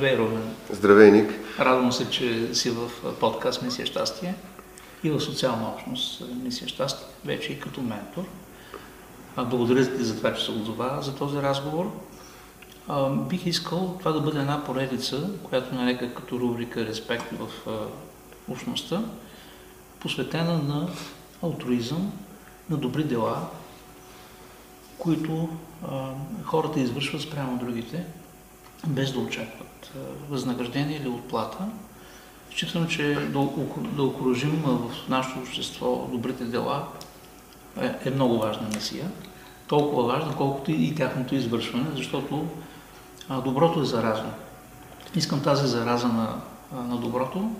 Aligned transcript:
Здравей, 0.00 0.18
Румен. 0.18 0.54
Здравей, 0.70 1.10
Ник. 1.10 1.30
Радвам 1.58 1.92
се, 1.92 2.10
че 2.10 2.54
си 2.54 2.70
в 2.70 2.90
подкаст 3.20 3.62
Мисия 3.62 3.86
Щастие 3.86 4.34
и 5.04 5.10
в 5.10 5.20
социална 5.20 5.68
общност 5.68 6.22
Мисия 6.42 6.68
Щастие, 6.68 7.06
вече 7.24 7.52
и 7.52 7.60
като 7.60 7.80
ментор. 7.80 8.24
Благодаря 9.36 9.96
ти 9.96 10.04
за 10.04 10.16
това, 10.16 10.34
че 10.34 10.44
се 10.44 10.50
отзова 10.50 10.98
за 11.02 11.14
този 11.14 11.36
разговор. 11.36 11.90
Бих 13.28 13.46
искал 13.46 13.96
това 13.98 14.12
да 14.12 14.20
бъде 14.20 14.38
една 14.38 14.64
поредица, 14.64 15.30
която 15.42 15.74
нарека 15.74 16.14
като 16.14 16.40
рубрика 16.40 16.86
Респект 16.86 17.32
в 17.32 17.48
общността, 18.48 19.02
посветена 19.98 20.58
на 20.58 20.88
алтруизъм, 21.42 22.12
на 22.70 22.76
добри 22.76 23.04
дела, 23.04 23.48
които 24.98 25.48
хората 26.44 26.80
извършват 26.80 27.22
спрямо 27.22 27.58
другите, 27.58 28.06
без 28.86 29.12
да 29.12 29.18
очакват 29.18 29.90
възнаграждение 30.30 30.96
или 30.96 31.08
отплата. 31.08 31.58
Считам, 32.50 32.88
че 32.88 33.14
да, 33.94 34.02
окружим 34.02 34.62
в 34.64 35.08
нашето 35.08 35.38
общество 35.38 36.08
добрите 36.12 36.44
дела 36.44 36.88
е, 37.80 37.94
е 38.04 38.10
много 38.10 38.38
важна 38.38 38.68
мисия. 38.74 39.10
Толкова 39.66 40.02
важна, 40.02 40.36
колкото 40.36 40.70
и 40.70 40.94
тяхното 40.94 41.34
извършване, 41.34 41.86
защото 41.96 42.46
доброто 43.44 43.80
е 43.80 43.84
заразно. 43.84 44.30
Искам 45.14 45.42
тази 45.42 45.66
зараза 45.66 46.08
на, 46.08 46.40
на 46.72 46.96
доброто 46.96 47.50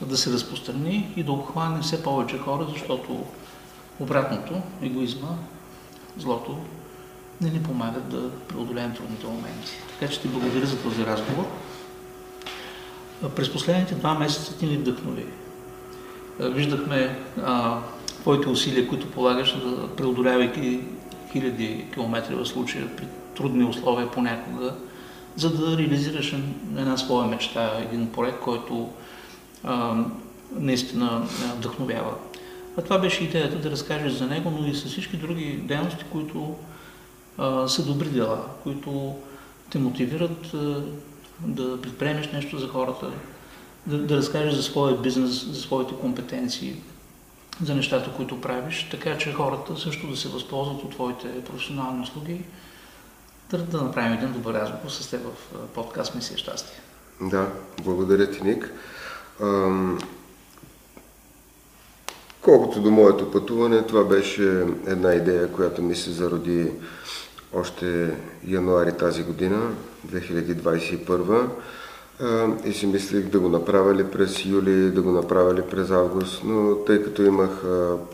да 0.00 0.16
се 0.16 0.32
разпространи 0.32 1.12
и 1.16 1.22
да 1.22 1.32
обхване 1.32 1.82
все 1.82 2.02
повече 2.02 2.38
хора, 2.38 2.66
защото 2.68 3.24
обратното, 4.00 4.54
егоизма, 4.82 5.28
злото, 6.18 6.58
не 7.40 7.50
ни 7.50 7.62
помагат 7.62 8.08
да 8.08 8.30
преодолеем 8.30 8.94
трудните 8.94 9.26
моменти. 9.26 9.72
Така 9.90 10.12
че 10.12 10.20
ти 10.20 10.28
благодаря 10.28 10.66
за 10.66 10.82
този 10.82 11.06
разговор. 11.06 11.46
През 13.36 13.52
последните 13.52 13.94
два 13.94 14.14
месеца 14.14 14.58
ти 14.58 14.66
ни 14.66 14.76
вдъхнови. 14.76 15.26
Виждахме 16.40 17.18
а, 17.42 17.78
твоите 18.06 18.48
усилия, 18.48 18.88
които 18.88 19.10
полагаш, 19.10 19.56
да 19.58 19.96
преодолявайки 19.96 20.80
хиляди 21.32 21.86
километри 21.92 22.34
в 22.34 22.46
случая 22.46 22.96
при 22.96 23.04
трудни 23.36 23.64
условия 23.64 24.10
понякога, 24.10 24.74
за 25.36 25.50
да 25.50 25.78
реализираш 25.78 26.32
една 26.76 26.96
своя 26.96 27.28
мечта, 27.28 27.70
един 27.78 28.12
проект, 28.12 28.40
който 28.40 28.88
а, 29.64 30.04
наистина 30.52 31.22
вдъхновява. 31.56 32.14
А 32.78 32.82
това 32.82 32.98
беше 32.98 33.24
идеята 33.24 33.56
да 33.56 33.70
разкажеш 33.70 34.12
за 34.12 34.26
него, 34.26 34.52
но 34.60 34.66
и 34.66 34.74
с 34.74 34.84
всички 34.84 35.16
други 35.16 35.44
дейности, 35.44 36.04
които 36.12 36.56
са 37.66 37.84
добри 37.84 38.08
дела, 38.08 38.44
които 38.62 39.14
те 39.70 39.78
мотивират 39.78 40.52
да 41.40 41.82
предприемеш 41.82 42.32
нещо 42.32 42.58
за 42.58 42.68
хората, 42.68 43.10
да, 43.86 43.98
да 43.98 44.16
разкажеш 44.16 44.54
за 44.54 44.62
своя 44.62 44.96
бизнес, 44.96 45.46
за 45.46 45.60
своите 45.60 45.94
компетенции, 45.94 46.76
за 47.64 47.74
нещата, 47.74 48.10
които 48.16 48.40
правиш, 48.40 48.88
така 48.90 49.18
че 49.18 49.32
хората 49.32 49.76
също 49.76 50.06
да 50.06 50.16
се 50.16 50.28
възползват 50.28 50.82
от 50.82 50.90
твоите 50.90 51.44
професионални 51.44 52.02
услуги, 52.02 52.44
да, 53.50 53.58
да 53.58 53.82
направим 53.82 54.12
един 54.12 54.32
добър 54.32 54.54
разговор 54.54 54.90
с 54.90 55.10
теб 55.10 55.20
в 55.22 55.68
подкаст 55.74 56.14
Мисия 56.14 56.38
щастие. 56.38 56.80
Да, 57.20 57.52
благодаря 57.84 58.30
ти, 58.30 58.44
Ник. 58.44 58.72
Ам... 59.42 59.98
Колкото 62.40 62.80
до 62.80 62.90
моето 62.90 63.30
пътуване, 63.30 63.82
това 63.82 64.04
беше 64.04 64.66
една 64.86 65.14
идея, 65.14 65.52
която 65.52 65.82
ми 65.82 65.96
се 65.96 66.10
зароди 66.10 66.70
още 67.54 68.16
януари 68.46 68.92
тази 68.92 69.22
година, 69.22 69.60
2021 70.08 71.46
и 72.64 72.72
си 72.72 72.86
мислих 72.86 73.28
да 73.28 73.40
го 73.40 73.48
направя 73.48 73.94
ли 73.94 74.04
през 74.04 74.46
юли, 74.46 74.90
да 74.90 75.02
го 75.02 75.10
направя 75.10 75.54
ли 75.54 75.62
през 75.62 75.90
август, 75.90 76.42
но 76.44 76.76
тъй 76.76 77.02
като 77.02 77.22
имах 77.22 77.50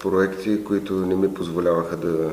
проекти, 0.00 0.64
които 0.64 0.94
не 0.94 1.14
ми 1.14 1.34
позволяваха 1.34 1.96
да 1.96 2.30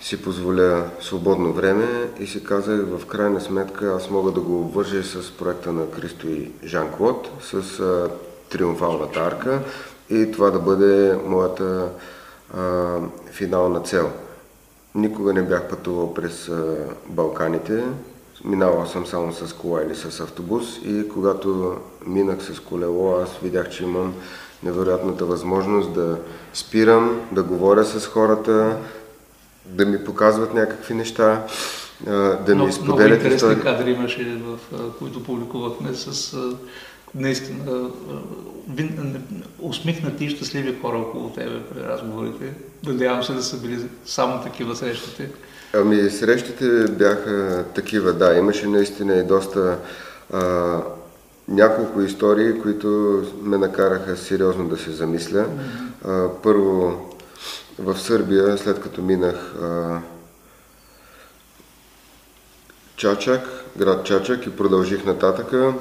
си 0.00 0.22
позволя 0.22 0.84
свободно 1.00 1.52
време 1.52 2.10
и 2.20 2.26
си 2.26 2.44
казах 2.44 2.80
в 2.86 3.06
крайна 3.06 3.40
сметка 3.40 3.92
аз 3.96 4.10
мога 4.10 4.32
да 4.32 4.40
го 4.40 4.68
вържа 4.68 5.02
с 5.04 5.30
проекта 5.30 5.72
на 5.72 5.90
Кристо 5.90 6.28
и 6.28 6.52
Жан 6.64 6.90
Клод, 6.90 7.28
с 7.42 7.62
Триумфалната 8.50 9.20
арка 9.20 9.60
и 10.10 10.30
това 10.32 10.50
да 10.50 10.58
бъде 10.58 11.18
моята 11.26 11.88
а, 12.54 12.96
финална 13.32 13.80
цел. 13.80 14.10
Никога 14.94 15.32
не 15.32 15.42
бях 15.42 15.68
пътувал 15.68 16.14
през 16.14 16.50
Балканите, 17.08 17.84
минавал 18.44 18.86
съм 18.86 19.06
само 19.06 19.32
с 19.32 19.52
кола 19.52 19.82
или 19.82 19.94
с 19.94 20.20
автобус 20.20 20.78
и 20.84 21.08
когато 21.08 21.76
минах 22.06 22.42
с 22.42 22.60
колело, 22.60 23.16
аз 23.16 23.38
видях, 23.42 23.70
че 23.70 23.84
имам 23.84 24.14
невероятната 24.62 25.24
възможност 25.24 25.92
да 25.92 26.18
спирам, 26.54 27.20
да 27.32 27.42
говоря 27.42 27.84
с 27.84 28.06
хората, 28.06 28.76
да 29.66 29.86
ми 29.86 30.04
показват 30.04 30.54
някакви 30.54 30.94
неща, 30.94 31.46
да 32.46 32.54
ми 32.56 32.68
изподелят 32.68 32.80
Много 32.82 33.02
интересни 33.02 33.34
истории. 33.34 33.60
кадри 33.62 33.90
имаше, 33.90 34.40
в 34.44 34.58
които 34.98 35.24
публикувахме 35.24 35.94
с 35.94 36.36
наистина 37.14 37.90
усмихнати 39.58 40.24
и 40.24 40.30
щастливи 40.30 40.78
хора 40.82 40.98
около 40.98 41.30
тебе 41.30 41.60
при 41.62 41.82
разговорите. 41.82 42.54
Надявам 42.86 43.22
се 43.22 43.32
да 43.32 43.42
са 43.42 43.56
били 43.56 43.78
само 44.04 44.42
такива 44.42 44.76
срещите. 44.76 45.30
Ами 45.74 46.10
срещите 46.10 46.84
бяха 46.88 47.64
такива, 47.74 48.12
да. 48.12 48.34
Имаше 48.34 48.66
наистина 48.66 49.14
и 49.14 49.22
доста 49.22 49.78
а, 50.32 50.76
няколко 51.48 52.02
истории, 52.02 52.60
които 52.60 53.22
ме 53.42 53.58
накараха 53.58 54.16
сериозно 54.16 54.68
да 54.68 54.76
се 54.76 54.90
замисля. 54.90 55.46
А, 56.04 56.28
първо 56.42 57.06
в 57.78 57.98
Сърбия, 57.98 58.58
след 58.58 58.80
като 58.80 59.02
минах 59.02 59.54
а, 59.62 59.98
Чачак, 63.00 63.40
град 63.76 64.04
Чачак 64.04 64.46
и 64.46 64.56
продължих 64.56 65.04
нататъка. 65.04 65.74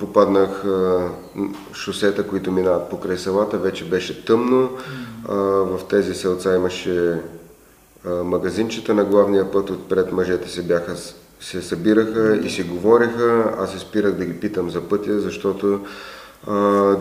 Попаднах 0.00 0.64
шосета, 1.74 2.26
които 2.26 2.52
минават 2.52 2.90
покрай 2.90 3.16
селата, 3.16 3.58
вече 3.58 3.84
беше 3.84 4.24
тъмно. 4.24 4.70
В 5.64 5.80
тези 5.88 6.14
селца 6.14 6.56
имаше 6.56 7.20
магазинчета 8.04 8.94
на 8.94 9.04
главния 9.04 9.50
път, 9.50 9.70
отпред 9.70 10.12
мъжете 10.12 10.48
се 10.48 10.62
бяха 10.62 10.96
се 11.40 11.62
събираха 11.62 12.36
и 12.36 12.50
си 12.50 12.62
говориха, 12.62 13.54
аз 13.58 13.72
се 13.72 13.78
спирах 13.78 14.12
да 14.12 14.24
ги 14.24 14.40
питам 14.40 14.70
за 14.70 14.80
пътя, 14.80 15.20
защото 15.20 15.80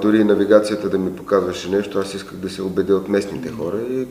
дори 0.01 0.23
навигацията 0.23 0.89
да 0.89 0.97
ми 0.97 1.15
показваше 1.15 1.69
нещо, 1.69 1.99
аз 1.99 2.13
исках 2.13 2.37
да 2.37 2.49
се 2.49 2.61
убедя 2.61 2.95
от 2.95 3.09
местните 3.09 3.51
хора 3.51 3.77
и 3.89 4.07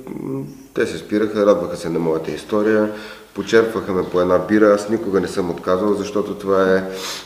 те 0.74 0.86
се 0.86 0.98
спираха, 0.98 1.46
радваха 1.46 1.76
се 1.76 1.88
на 1.88 1.98
моята 1.98 2.30
история, 2.30 2.92
почерпваха 3.34 3.92
ме 3.92 4.02
по 4.10 4.20
една 4.20 4.38
бира, 4.38 4.74
аз 4.74 4.88
никога 4.88 5.20
не 5.20 5.28
съм 5.28 5.50
отказвал, 5.50 5.94
защото 5.94 6.34
това 6.34 6.74
е 6.74 6.84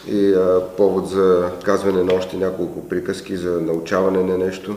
и 0.09 0.35
а, 0.35 0.61
повод 0.77 1.09
за 1.09 1.51
казване 1.65 2.03
на 2.03 2.15
още 2.15 2.37
няколко 2.37 2.89
приказки, 2.89 3.37
за 3.37 3.61
научаване 3.61 4.23
на 4.23 4.39
нещо. 4.39 4.77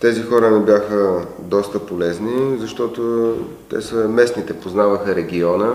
Тези 0.00 0.22
хора 0.22 0.50
ми 0.50 0.64
бяха 0.64 1.26
доста 1.38 1.78
полезни, 1.78 2.58
защото 2.60 3.32
те 3.70 3.80
са 3.80 4.08
местните, 4.08 4.52
познаваха 4.52 5.14
региона, 5.14 5.74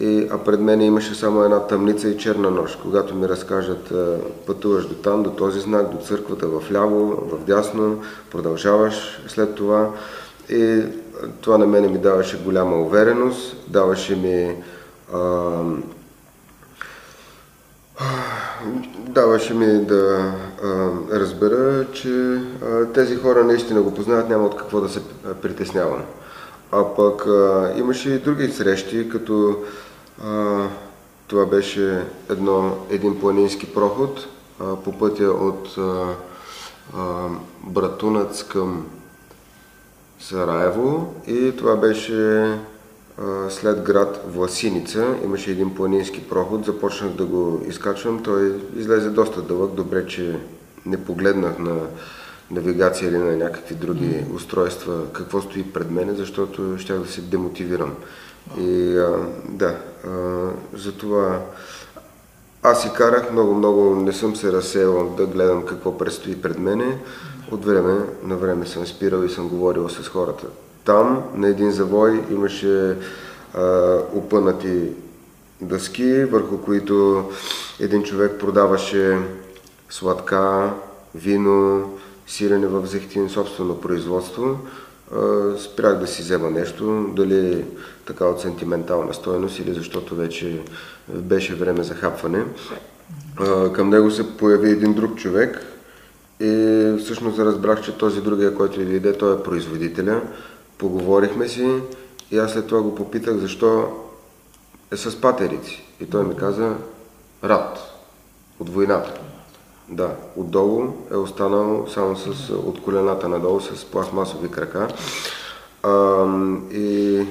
и, 0.00 0.28
а 0.30 0.38
пред 0.38 0.60
мен 0.60 0.80
имаше 0.80 1.14
само 1.14 1.42
една 1.42 1.66
тъмница 1.66 2.08
и 2.08 2.18
черна 2.18 2.50
нощ. 2.50 2.78
Когато 2.82 3.14
ми 3.14 3.28
разкажат, 3.28 3.92
пътуваш 4.46 4.86
до 4.86 4.94
там, 4.94 5.22
до 5.22 5.30
този 5.30 5.60
знак, 5.60 5.90
до 5.90 5.96
църквата, 5.96 6.46
в 6.48 6.72
ляво, 6.72 7.28
в 7.32 7.44
дясно, 7.44 8.02
продължаваш 8.30 9.22
след 9.28 9.54
това. 9.54 9.90
И 10.48 10.82
това 11.40 11.58
на 11.58 11.66
мене 11.66 11.88
ми 11.88 11.98
даваше 11.98 12.42
голяма 12.44 12.76
увереност, 12.76 13.56
даваше 13.68 14.16
ми 14.16 14.56
а, 15.12 15.60
даваше 19.08 19.54
ми 19.54 19.84
да 19.84 20.32
а, 20.64 20.90
разбера, 21.12 21.86
че 21.92 22.40
а, 22.62 22.84
тези 22.84 23.16
хора 23.16 23.44
наистина 23.44 23.82
го 23.82 23.94
познават, 23.94 24.28
няма 24.28 24.46
от 24.46 24.56
какво 24.56 24.80
да 24.80 24.88
се 24.88 25.00
притеснявам. 25.42 26.02
А 26.72 26.84
пък 26.96 27.26
а, 27.26 27.72
имаше 27.76 28.10
и 28.10 28.18
други 28.18 28.48
срещи, 28.48 29.08
като 29.08 29.56
а, 30.24 30.66
това 31.26 31.46
беше 31.46 32.04
едно, 32.30 32.76
един 32.90 33.20
планински 33.20 33.74
проход 33.74 34.26
а, 34.60 34.76
по 34.76 34.98
пътя 34.98 35.30
от 35.30 35.78
а, 35.78 36.14
а, 36.96 37.28
Братунац 37.66 38.42
към 38.42 38.86
Сараево. 40.20 41.14
И 41.26 41.56
това 41.56 41.76
беше 41.76 42.54
след 43.48 43.82
град 43.82 44.24
Власиница. 44.26 45.16
Имаше 45.24 45.50
един 45.50 45.74
планински 45.74 46.28
проход, 46.28 46.64
започнах 46.64 47.12
да 47.12 47.24
го 47.24 47.62
изкачвам, 47.68 48.22
той 48.22 48.60
излезе 48.76 49.10
доста 49.10 49.42
дълъг, 49.42 49.72
добре, 49.72 50.06
че 50.06 50.38
не 50.86 51.04
погледнах 51.04 51.58
на 51.58 51.76
навигация 52.50 53.08
или 53.08 53.18
на 53.18 53.36
някакви 53.36 53.74
други 53.74 54.24
устройства. 54.34 55.12
Какво 55.12 55.40
стои 55.40 55.72
пред 55.72 55.90
мене, 55.90 56.14
защото 56.14 56.78
щях 56.78 56.98
да 56.98 57.08
се 57.08 57.20
демотивирам. 57.20 57.94
И 58.58 58.98
а, 58.98 59.16
да, 59.48 59.76
а, 60.06 60.10
затова 60.74 61.40
аз 62.62 62.82
си 62.82 62.90
карах 62.96 63.32
много-много, 63.32 63.94
не 63.94 64.12
съм 64.12 64.36
се 64.36 64.52
разсеял 64.52 65.14
да 65.16 65.26
гледам 65.26 65.66
какво 65.66 65.98
предстои 65.98 66.42
пред 66.42 66.58
мене. 66.58 66.98
От 67.50 67.64
време 67.64 68.00
на 68.22 68.36
време 68.36 68.66
съм 68.66 68.86
спирал 68.86 69.22
и 69.22 69.30
съм 69.30 69.48
говорил 69.48 69.88
с 69.88 70.08
хората. 70.08 70.46
Там 70.84 71.22
на 71.34 71.48
един 71.48 71.70
завой 71.70 72.24
имаше 72.30 72.96
а, 73.54 73.96
опънати 74.14 74.90
дъски, 75.60 76.24
върху 76.24 76.58
които 76.58 77.24
един 77.80 78.02
човек 78.02 78.38
продаваше 78.38 79.18
сладка, 79.90 80.72
вино, 81.14 81.92
сирене 82.26 82.66
в 82.66 82.86
зехтин, 82.86 83.28
собствено 83.28 83.80
производство. 83.80 84.58
Спрях 85.58 85.98
да 85.98 86.06
си 86.06 86.22
взема 86.22 86.50
нещо, 86.50 87.06
дали 87.16 87.64
така 88.08 88.24
от 88.24 88.40
сентиментална 88.40 89.14
стойност 89.14 89.58
или 89.58 89.72
защото 89.72 90.14
вече 90.14 90.60
беше 91.08 91.54
време 91.54 91.82
за 91.82 91.94
хапване. 91.94 92.44
Към 93.72 93.90
него 93.90 94.10
се 94.10 94.36
появи 94.36 94.70
един 94.70 94.94
друг 94.94 95.16
човек 95.16 95.66
и 96.40 96.94
всъщност 96.98 97.38
разбрах, 97.38 97.82
че 97.82 97.98
този 97.98 98.20
другия, 98.20 98.54
който 98.54 98.80
ви 98.80 98.96
иде, 98.96 99.18
той 99.18 99.34
е 99.34 99.42
производителя. 99.42 100.22
Поговорихме 100.78 101.48
си 101.48 101.68
и 102.30 102.38
аз 102.38 102.52
след 102.52 102.66
това 102.66 102.82
го 102.82 102.94
попитах 102.94 103.36
защо 103.36 103.88
е 104.92 104.96
с 104.96 105.20
патерици. 105.20 105.84
И 106.00 106.06
той 106.06 106.24
ми 106.24 106.36
каза, 106.36 106.74
рад 107.44 107.78
от 108.60 108.68
войната. 108.68 109.20
Да, 109.88 110.10
отдолу 110.36 110.92
е 111.12 111.16
останал 111.16 111.86
само 111.94 112.16
с, 112.16 112.50
от 112.50 112.82
колената 112.82 113.28
надолу 113.28 113.60
с 113.60 113.84
пластмасови 113.84 114.50
крака. 114.50 114.88
А, 115.82 116.24
и 116.72 117.26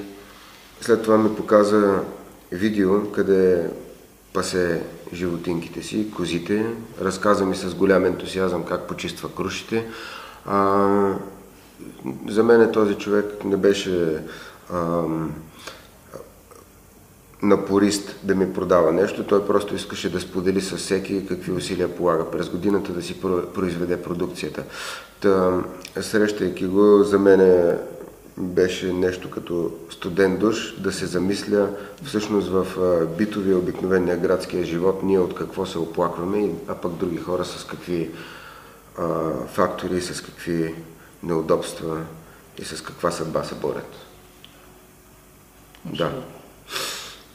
след 0.80 1.02
това 1.02 1.18
ми 1.18 1.36
показа 1.36 2.02
видео, 2.52 3.12
къде 3.12 3.70
пасе 4.32 4.82
животинките 5.12 5.82
си, 5.82 6.10
козите. 6.16 6.66
Разказа 7.00 7.46
ми 7.46 7.56
с 7.56 7.74
голям 7.74 8.04
ентусиазъм 8.04 8.64
как 8.64 8.88
почиства 8.88 9.34
крушите. 9.34 9.86
А, 10.46 11.14
за 12.28 12.44
мен 12.44 12.72
този 12.72 12.94
човек 12.94 13.44
не 13.44 13.56
беше 13.56 14.22
а, 14.72 15.02
напорист 17.42 18.16
да 18.22 18.34
ми 18.34 18.52
продава 18.52 18.92
нещо, 18.92 19.24
той 19.24 19.46
просто 19.46 19.74
искаше 19.74 20.12
да 20.12 20.20
сподели 20.20 20.60
с 20.60 20.76
всеки 20.76 21.26
какви 21.26 21.52
усилия 21.52 21.96
полага 21.96 22.30
през 22.30 22.48
годината 22.48 22.92
да 22.92 23.02
си 23.02 23.20
произведе 23.54 24.02
продукцията. 24.02 24.64
Та, 25.20 25.60
срещайки 26.00 26.66
го, 26.66 27.02
за 27.02 27.18
мен 27.18 27.40
беше 28.38 28.92
нещо 28.92 29.30
като 29.30 29.72
студент 29.90 30.40
душ, 30.40 30.74
да 30.78 30.92
се 30.92 31.06
замисля 31.06 31.70
всъщност 32.04 32.48
в 32.48 32.66
битовия, 33.18 33.58
обикновения 33.58 34.16
градския 34.16 34.64
живот, 34.64 35.02
ние 35.02 35.18
от 35.18 35.34
какво 35.34 35.66
се 35.66 35.78
оплакваме, 35.78 36.50
а 36.68 36.74
пък 36.74 36.92
други 36.92 37.16
хора 37.16 37.44
с 37.44 37.64
какви 37.64 38.10
а, 38.98 39.32
фактори, 39.46 40.00
с 40.00 40.20
какви 40.20 40.74
неудобства 41.22 42.04
и 42.58 42.64
с 42.64 42.82
каква 42.82 43.10
съдба 43.10 43.44
се 43.44 43.54
борят. 43.54 43.96
Да. 45.84 46.22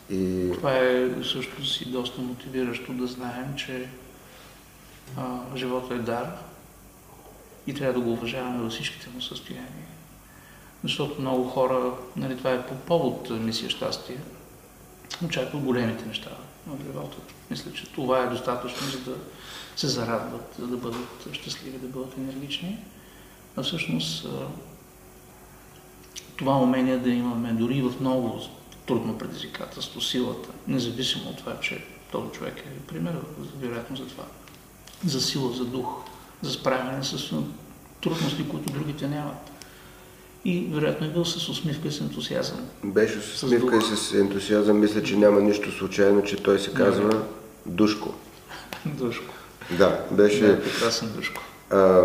И... 0.09 0.51
Това 0.53 0.77
е 0.77 1.09
също 1.23 1.65
си 1.65 1.91
доста 1.91 2.21
мотивиращо 2.21 2.93
да 2.93 3.07
знаем, 3.07 3.55
че 3.57 3.89
а, 5.17 5.39
живота 5.55 5.93
е 5.93 5.97
дар 5.97 6.37
и 7.67 7.73
трябва 7.73 7.93
да 7.93 7.99
го 7.99 8.11
уважаваме 8.11 8.63
във 8.63 8.71
всичките 8.71 9.09
му 9.09 9.21
състояния. 9.21 9.92
Защото 10.83 11.21
много 11.21 11.43
хора, 11.43 11.93
нали, 12.15 12.37
това 12.37 12.51
е 12.51 12.67
по 12.67 12.75
повод 12.75 13.29
мисия 13.29 13.69
щастие, 13.69 14.17
очакват 15.25 15.63
големите 15.63 16.05
неща 16.05 16.29
на 16.67 16.73
живота. 16.85 17.17
Мисля, 17.51 17.73
че 17.73 17.91
това 17.91 18.19
е 18.23 18.29
достатъчно, 18.29 18.87
за 18.87 18.99
да 18.99 19.17
се 19.75 19.87
зарадват, 19.87 20.55
за 20.59 20.67
да 20.67 20.77
бъдат 20.77 21.27
щастливи, 21.31 21.77
да 21.77 21.87
бъдат 21.87 22.17
енергични. 22.17 22.77
А 23.57 23.63
всъщност 23.63 24.27
това 26.37 26.57
умение 26.57 26.97
да 26.97 27.09
имаме 27.09 27.53
дори 27.53 27.81
в 27.81 27.99
много 27.99 28.39
трудно 28.85 29.17
предизвикателство, 29.17 30.01
силата, 30.01 30.49
независимо 30.67 31.29
от 31.29 31.37
това, 31.37 31.59
че 31.59 31.85
този 32.11 32.31
човек 32.31 32.59
е 32.59 32.87
пример, 32.87 33.15
вероятно 33.59 33.95
за 33.95 34.07
това. 34.07 34.23
За 35.05 35.21
сила, 35.21 35.53
за 35.53 35.65
дух, 35.65 36.03
за 36.41 36.51
справяне 36.51 37.03
с 37.03 37.33
трудности, 38.01 38.49
които 38.49 38.73
другите 38.73 39.07
нямат. 39.07 39.51
И 40.45 40.69
вероятно 40.73 41.07
е 41.07 41.09
бил 41.09 41.25
с 41.25 41.49
усмивка 41.49 41.87
и 41.87 41.91
с 41.91 42.01
ентусиазъм. 42.01 42.57
Беше 42.83 43.21
с 43.21 43.43
усмивка 43.43 43.81
с 43.81 43.91
и 43.91 43.95
с 43.95 44.13
ентусиазъм. 44.13 44.79
Мисля, 44.79 45.03
че 45.03 45.17
няма 45.17 45.41
нищо 45.41 45.71
случайно, 45.71 46.23
че 46.23 46.43
той 46.43 46.59
се 46.59 46.73
казва 46.73 47.21
Душко. 47.65 48.13
Душко. 48.85 49.33
Да, 49.77 50.05
беше... 50.11 50.47
Да, 50.47 50.61
прекрасен 50.61 51.11
Душко. 51.15 51.41
А, 51.69 52.01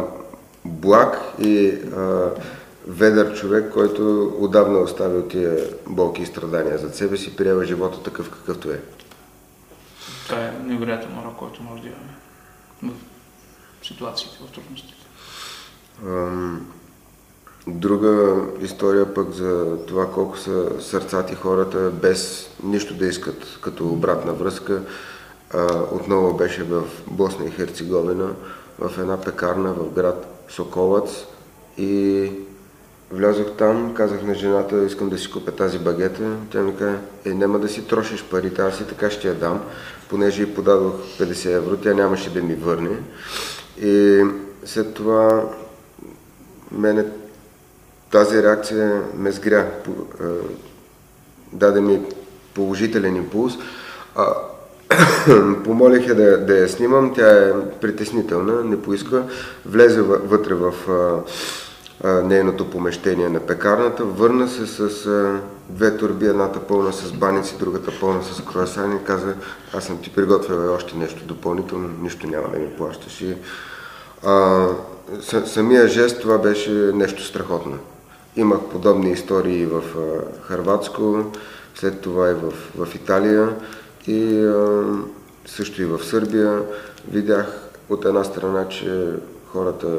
благ 0.64 1.18
и 1.38 1.68
а, 1.96 2.30
ведър 2.86 3.38
човек, 3.38 3.72
който 3.72 4.32
отдавна 4.38 4.78
оставил 4.78 5.28
тия 5.28 5.56
болки 5.86 6.22
и 6.22 6.26
страдания 6.26 6.78
зад 6.78 6.94
себе 6.94 7.16
си, 7.16 7.36
приема 7.36 7.64
живота 7.64 8.02
такъв 8.02 8.30
какъвто 8.30 8.70
е. 8.70 8.80
Това 10.26 10.44
е 10.44 10.52
невероятен 10.64 11.18
урок, 11.18 11.36
който 11.36 11.62
може 11.62 11.82
да 11.82 11.88
имаме 11.88 12.98
в 13.82 13.86
ситуациите, 13.86 14.36
в 14.48 14.52
трудностите. 14.52 14.94
Друга 17.68 18.36
история 18.62 19.14
пък 19.14 19.30
за 19.30 19.76
това 19.86 20.10
колко 20.10 20.38
са 20.38 20.70
сърцати 20.80 21.34
хората 21.34 21.90
без 21.90 22.50
нищо 22.62 22.94
да 22.94 23.06
искат 23.06 23.58
като 23.60 23.88
обратна 23.88 24.32
връзка. 24.32 24.82
Отново 25.92 26.36
беше 26.36 26.62
в 26.62 26.82
Босна 27.10 27.44
и 27.44 27.50
Херцеговина, 27.50 28.28
в 28.78 28.98
една 28.98 29.20
пекарна 29.20 29.72
в 29.72 29.94
град 29.94 30.44
Соколац 30.48 31.10
и 31.78 32.30
Влязох 33.10 33.46
там, 33.58 33.94
казах 33.94 34.22
на 34.22 34.34
жената, 34.34 34.84
искам 34.84 35.08
да 35.08 35.18
си 35.18 35.30
купя 35.30 35.52
тази 35.52 35.78
багета. 35.78 36.36
Тя 36.50 36.60
ми 36.62 36.76
каза, 36.76 36.98
е, 37.24 37.34
няма 37.34 37.58
да 37.58 37.68
си 37.68 37.86
трошиш 37.86 38.24
парите, 38.24 38.62
аз 38.62 38.80
и 38.80 38.86
така 38.86 39.10
ще 39.10 39.28
я 39.28 39.34
дам, 39.34 39.60
понеже 40.08 40.42
и 40.42 40.54
подадох 40.54 40.94
50 41.18 41.56
евро, 41.56 41.76
тя 41.76 41.94
нямаше 41.94 42.34
да 42.34 42.42
ми 42.42 42.54
върне. 42.54 42.98
И 43.82 44.22
след 44.64 44.94
това 44.94 45.48
мене 46.72 47.04
тази 48.10 48.42
реакция 48.42 49.02
ме 49.14 49.32
сгря, 49.32 49.66
даде 51.52 51.80
ми 51.80 52.00
положителен 52.54 53.16
импулс. 53.16 53.52
А, 54.16 54.34
помолих 55.64 56.08
я 56.08 56.14
да, 56.14 56.38
да 56.38 56.58
я 56.58 56.68
снимам, 56.68 57.14
тя 57.14 57.48
е 57.48 57.52
притеснителна, 57.80 58.64
не 58.64 58.82
поиска, 58.82 59.22
влезе 59.66 60.02
вътре 60.02 60.54
в 60.54 60.74
нейното 62.04 62.70
помещение 62.70 63.28
на 63.28 63.40
пекарната, 63.40 64.04
върна 64.04 64.48
се 64.48 64.66
с 64.66 65.06
а, 65.06 65.40
две 65.68 65.96
турби, 65.96 66.26
едната 66.26 66.60
пълна 66.60 66.92
с 66.92 67.12
баници, 67.12 67.56
другата 67.58 67.92
пълна 68.00 68.24
с 68.24 68.40
круасани 68.40 68.96
и 68.96 69.04
каза, 69.04 69.34
аз 69.74 69.84
съм 69.84 69.98
ти 69.98 70.10
приготвила 70.10 70.72
още 70.72 70.96
нещо 70.96 71.24
допълнително, 71.24 71.90
нищо 72.02 72.26
няма 72.26 72.48
да 72.48 72.58
ми 72.58 72.68
плащаш. 72.68 73.20
И, 73.20 73.36
а, 74.26 74.66
самия 75.46 75.88
жест 75.88 76.20
това 76.20 76.38
беше 76.38 76.70
нещо 76.72 77.24
страхотно. 77.24 77.78
Имах 78.38 78.60
подобни 78.60 79.10
истории 79.10 79.66
в 79.66 79.82
Харватско, 80.42 81.24
след 81.74 82.00
това 82.00 82.30
и 82.30 82.34
в, 82.34 82.52
в 82.76 82.94
Италия 82.94 83.56
и 84.06 84.50
също 85.46 85.82
и 85.82 85.84
в 85.84 86.04
Сърбия. 86.04 86.62
Видях 87.10 87.68
от 87.88 88.04
една 88.04 88.24
страна, 88.24 88.68
че 88.68 89.12
хората 89.46 89.98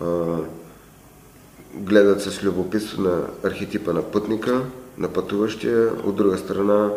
а, 0.00 0.06
гледат 1.74 2.22
с 2.22 2.42
любопитство 2.42 3.02
на 3.02 3.22
архетипа 3.44 3.92
на 3.92 4.02
пътника, 4.02 4.60
на 4.98 5.08
пътуващия, 5.08 5.90
от 6.04 6.16
друга 6.16 6.38
страна 6.38 6.90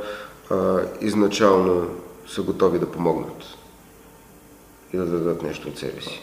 а, 0.50 0.80
изначално 1.02 1.88
са 2.28 2.42
готови 2.42 2.80
да 2.80 2.92
помогнат 2.92 3.44
и 4.94 4.98
да 4.98 5.06
дадат 5.06 5.44
нещо 5.44 5.70
от 5.70 5.78
себе 5.78 6.02
си. 6.02 6.22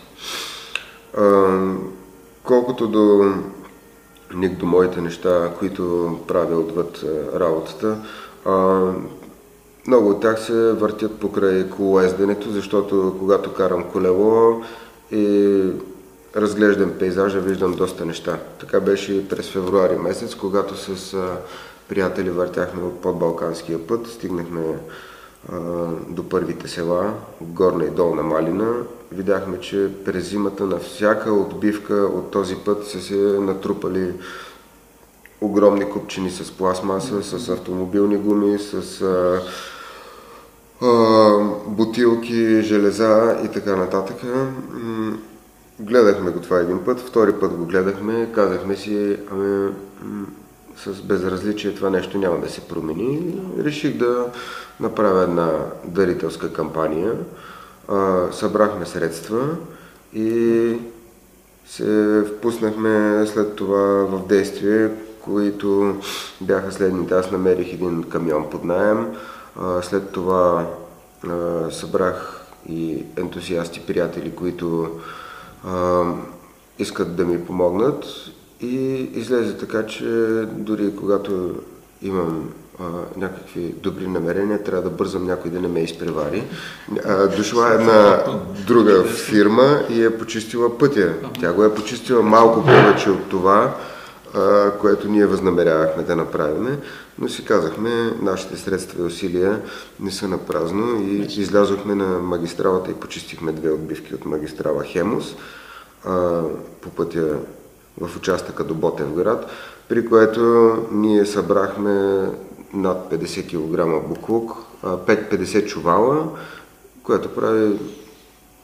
А, 1.16 1.58
колкото 2.42 2.88
до 2.88 3.34
ник 4.34 4.58
до 4.58 4.66
моите 4.66 5.00
неща, 5.00 5.52
които 5.58 6.16
правя 6.28 6.56
отвъд 6.56 7.04
работата, 7.34 7.98
а, 8.44 8.80
много 9.86 10.10
от 10.10 10.20
тях 10.20 10.40
се 10.40 10.72
въртят 10.72 11.20
покрай 11.20 11.70
колоезденето, 11.70 12.50
защото 12.50 13.16
когато 13.18 13.54
карам 13.54 13.84
колело 13.84 14.62
и 15.12 15.60
разглеждам 16.36 16.92
пейзажа, 16.98 17.40
виждам 17.40 17.72
доста 17.72 18.04
неща. 18.04 18.38
Така 18.60 18.80
беше 18.80 19.12
и 19.12 19.28
през 19.28 19.50
февруари 19.50 19.96
месец, 19.96 20.34
когато 20.34 20.76
с 20.76 21.14
а, 21.14 21.36
приятели 21.88 22.30
въртяхме 22.30 22.82
от 22.82 23.00
подбалканския 23.00 23.86
път, 23.86 24.06
стигнахме 24.06 24.60
до 26.08 26.28
първите 26.28 26.68
села, 26.68 27.14
горна 27.40 27.84
и 27.84 27.90
долна 27.90 28.22
Малина. 28.22 28.74
Видяхме, 29.12 29.60
че 29.60 29.90
през 30.04 30.28
зимата 30.30 30.66
на 30.66 30.78
всяка 30.78 31.32
отбивка 31.32 31.94
от 31.94 32.30
този 32.30 32.56
път 32.56 32.86
са 32.86 33.00
се 33.00 33.16
натрупали 33.40 34.12
огромни 35.40 35.90
купчини 35.90 36.30
с 36.30 36.52
пластмаса, 36.52 37.22
с 37.22 37.48
автомобилни 37.48 38.16
гуми, 38.16 38.58
с 38.58 39.02
а, 39.02 39.40
бутилки, 41.66 42.62
железа 42.62 43.40
и 43.44 43.48
така 43.48 43.76
нататък. 43.76 44.16
Гледахме 45.80 46.30
го 46.30 46.40
това 46.40 46.58
един 46.58 46.84
път, 46.84 47.00
втори 47.00 47.32
път 47.32 47.52
го 47.52 47.64
гледахме, 47.64 48.32
казахме 48.34 48.76
си, 48.76 49.16
ами, 49.32 49.72
с 50.84 51.02
безразличие 51.02 51.74
това 51.74 51.90
нещо 51.90 52.18
няма 52.18 52.40
да 52.40 52.50
се 52.50 52.60
промени. 52.60 53.40
Реших 53.58 53.98
да 53.98 54.26
направя 54.80 55.22
една 55.22 55.52
дарителска 55.84 56.52
кампания. 56.52 57.14
събрахме 58.32 58.86
средства 58.86 59.56
и 60.14 60.72
се 61.66 62.22
впуснахме 62.22 63.26
след 63.26 63.56
това 63.56 64.06
в 64.06 64.26
действие, 64.26 64.90
които 65.20 65.96
бяха 66.40 66.72
следните. 66.72 67.14
Аз 67.14 67.30
намерих 67.30 67.72
един 67.72 68.02
камион 68.02 68.50
под 68.50 68.64
найем, 68.64 69.06
след 69.82 70.10
това 70.10 70.66
събрах 71.70 72.46
и 72.68 73.04
ентусиасти, 73.16 73.80
приятели, 73.80 74.34
които 74.34 74.90
искат 76.78 77.16
да 77.16 77.24
ми 77.24 77.46
помогнат 77.46 78.04
и 78.60 79.10
излезе 79.14 79.56
така, 79.56 79.86
че 79.86 80.04
дори 80.52 80.96
когато 80.96 81.54
имам 82.02 82.48
а, 82.80 82.84
някакви 83.16 83.74
добри 83.82 84.06
намерения, 84.06 84.62
трябва 84.62 84.82
да 84.82 84.90
бързам 84.90 85.26
някой 85.26 85.50
да 85.50 85.60
не 85.60 85.68
ме 85.68 85.80
изпревари. 85.80 86.44
А, 87.04 87.26
дошла 87.26 87.74
една 87.74 88.24
друга 88.66 89.04
фирма 89.04 89.82
и 89.90 90.04
е 90.04 90.18
почистила 90.18 90.78
пътя. 90.78 91.14
Тя 91.40 91.52
го 91.52 91.64
е 91.64 91.74
почистила 91.74 92.22
малко 92.22 92.60
повече 92.60 93.10
от 93.10 93.28
това, 93.28 93.76
а, 94.34 94.70
което 94.70 95.08
ние 95.08 95.26
възнамерявахме 95.26 96.02
да 96.02 96.16
направим, 96.16 96.78
но 97.18 97.28
си 97.28 97.44
казахме, 97.44 98.12
нашите 98.22 98.56
средства 98.56 99.02
и 99.02 99.06
усилия 99.06 99.60
не 100.00 100.10
са 100.10 100.28
на 100.28 100.38
празно 100.38 101.00
и 101.02 101.26
излязохме 101.40 101.94
на 101.94 102.18
магистралата 102.18 102.90
и 102.90 102.94
почистихме 102.94 103.52
две 103.52 103.70
отбивки 103.70 104.14
от 104.14 104.24
магистрала 104.24 104.84
Хемус 104.84 105.34
а, 106.04 106.42
по 106.80 106.90
пътя 106.90 107.36
в 108.00 108.16
участъка 108.16 108.64
до 108.64 108.74
Ботевград, 108.74 109.46
при 109.88 110.08
което 110.08 110.74
ние 110.92 111.26
събрахме 111.26 112.28
над 112.74 113.12
50 113.12 113.48
кг 113.48 114.08
буклук, 114.08 114.56
5-50 114.82 115.66
чувала, 115.66 116.28
което 117.02 117.34
прави 117.34 117.78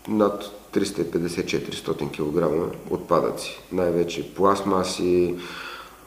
над 0.08 0.50
350-400 0.74 2.10
кг 2.10 2.72
отпадъци. 2.90 3.62
Най-вече 3.72 4.34
пластмаси, 4.34 5.36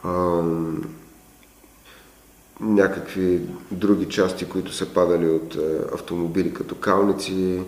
ам, 0.04 0.82
някакви 2.60 3.40
други 3.70 4.08
части, 4.08 4.48
които 4.48 4.72
са 4.72 4.86
падали 4.86 5.30
от 5.30 5.54
е, 5.54 5.58
автомобили, 5.94 6.54
като 6.54 6.74
калници, 6.74 7.62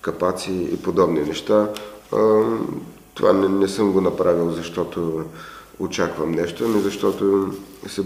капаци 0.00 0.68
и 0.72 0.76
подобни 0.76 1.20
неща. 1.20 1.68
Ам, 2.12 2.80
това 3.20 3.32
не, 3.32 3.48
не 3.48 3.68
съм 3.68 3.92
го 3.92 4.00
направил, 4.00 4.50
защото 4.50 5.24
очаквам 5.78 6.30
нещо, 6.30 6.68
но 6.68 6.80
защото 6.80 7.52
се... 7.86 8.02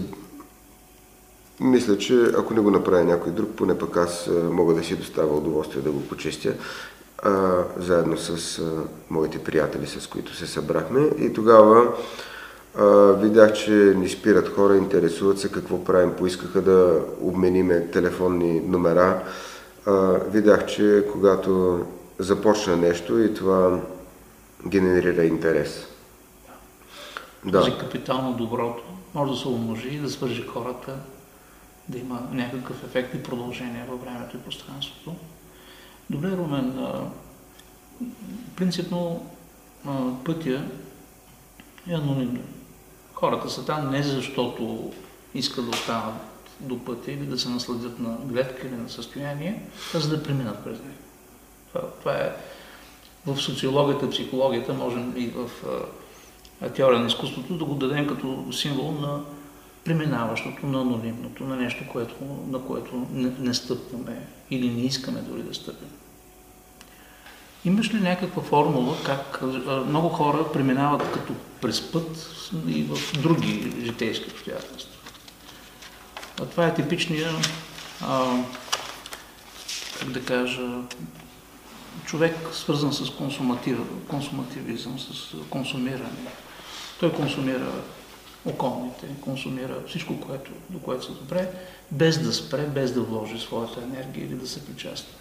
мисля, 1.59 1.97
че 1.97 2.31
ако 2.37 2.53
не 2.53 2.61
го 2.61 2.71
направя 2.71 3.03
някой 3.03 3.31
друг, 3.31 3.49
поне 3.55 3.77
пък 3.77 3.97
аз 3.97 4.29
мога 4.51 4.73
да 4.73 4.83
си 4.83 4.95
доставя 4.95 5.37
удоволствие 5.37 5.81
да 5.81 5.91
го 5.91 6.01
почистя, 6.01 6.53
а, 7.23 7.63
заедно 7.77 8.17
с 8.17 8.59
а, 8.59 8.63
моите 9.09 9.39
приятели, 9.39 9.87
с 9.87 10.07
които 10.07 10.35
се 10.35 10.47
събрахме. 10.47 11.09
И 11.19 11.33
тогава 11.33 11.93
а, 12.77 12.85
видях, 13.11 13.53
че 13.53 13.71
ни 13.71 14.09
спират 14.09 14.55
хора, 14.55 14.77
интересуват 14.77 15.39
се 15.39 15.51
какво 15.51 15.83
правим, 15.83 16.11
поискаха 16.11 16.61
да 16.61 16.99
обмениме 17.21 17.87
телефонни 17.87 18.59
номера. 18.59 19.23
А, 19.85 19.91
видях, 20.31 20.65
че 20.65 21.05
когато 21.11 21.79
започна 22.19 22.75
нещо 22.77 23.19
и 23.19 23.33
това 23.33 23.79
генерира 24.67 25.25
интерес. 25.25 25.87
Да. 27.45 27.59
Този 27.59 27.77
капитал 27.77 28.21
на 28.21 28.33
доброто 28.33 28.83
може 29.13 29.31
да 29.31 29.37
се 29.37 29.47
умножи 29.47 29.87
и 29.87 29.99
да 29.99 30.09
свържи 30.09 30.41
хората, 30.41 30.95
да 31.89 31.97
има 31.97 32.27
някакъв 32.31 32.83
ефект 32.83 33.15
и 33.15 33.23
продължение 33.23 33.85
във 33.89 34.01
времето 34.01 34.37
и 34.37 34.39
пространството. 34.39 35.15
Добре, 36.09 36.31
Румен, 36.31 36.87
принципно 38.55 39.29
пътя 40.25 40.63
е 41.89 41.93
анонимен. 41.93 42.43
Хората 43.13 43.49
са 43.49 43.65
там 43.65 43.91
не 43.91 44.03
защото 44.03 44.93
искат 45.33 45.65
да 45.65 45.71
останат 45.71 46.15
до 46.59 46.85
пътя 46.85 47.11
или 47.11 47.25
да 47.25 47.39
се 47.39 47.49
насладят 47.49 47.99
на 47.99 48.17
гледка 48.23 48.67
или 48.67 48.75
на 48.75 48.89
състояние, 48.89 49.61
а 49.95 49.99
за 49.99 50.09
да 50.09 50.23
преминат 50.23 50.63
през 50.63 50.79
него. 50.79 50.95
Това, 51.73 51.81
това 51.99 52.13
е 52.13 52.35
в 53.25 53.41
социологията, 53.41 54.09
психологията, 54.09 54.73
можем 54.73 55.13
и 55.17 55.27
в 55.27 55.49
теория 56.75 56.99
на 56.99 57.07
изкуството 57.07 57.57
да 57.57 57.65
го 57.65 57.73
дадем 57.73 58.07
като 58.07 58.45
символ 58.51 58.91
на 58.91 59.19
преминаващото, 59.83 60.67
на 60.67 60.81
анонимното, 60.81 61.43
на 61.43 61.55
нещо, 61.55 61.83
което, 61.91 62.15
на 62.47 62.61
което 62.61 63.07
не, 63.11 63.31
не 63.39 63.53
стъпваме 63.53 64.27
или 64.51 64.69
не 64.69 64.81
искаме 64.81 65.19
дори 65.19 65.43
да 65.43 65.53
стъпим. 65.53 65.87
Имаш 67.65 67.93
ли 67.93 67.99
някаква 67.99 68.41
формула, 68.41 68.95
как 69.05 69.41
много 69.87 70.09
хора 70.09 70.51
преминават 70.53 71.11
като 71.11 71.33
през 71.61 71.91
път 71.91 72.29
и 72.67 72.83
в 72.83 73.21
други 73.21 73.73
житейски 73.85 74.29
обстоятелства? 74.29 74.91
Това 76.51 76.67
е 76.67 76.75
типичния, 76.75 77.31
а, 78.01 78.43
как 79.99 80.09
да 80.09 80.21
кажа, 80.25 80.69
човек 82.05 82.35
свързан 82.53 82.93
с 82.93 83.11
консумативизъм, 84.09 84.99
с 84.99 85.35
консумиране. 85.49 86.29
Той 86.99 87.13
консумира 87.13 87.71
околните, 88.45 89.07
консумира 89.21 89.83
всичко, 89.87 90.19
което, 90.19 90.51
до 90.69 90.79
което 90.79 91.05
са 91.05 91.11
добре, 91.11 91.51
без 91.91 92.23
да 92.23 92.33
спре, 92.33 92.67
без 92.67 92.93
да 92.93 93.01
вложи 93.01 93.39
своята 93.39 93.83
енергия 93.83 94.25
или 94.25 94.35
да 94.35 94.47
се 94.47 94.65
причаства. 94.65 95.13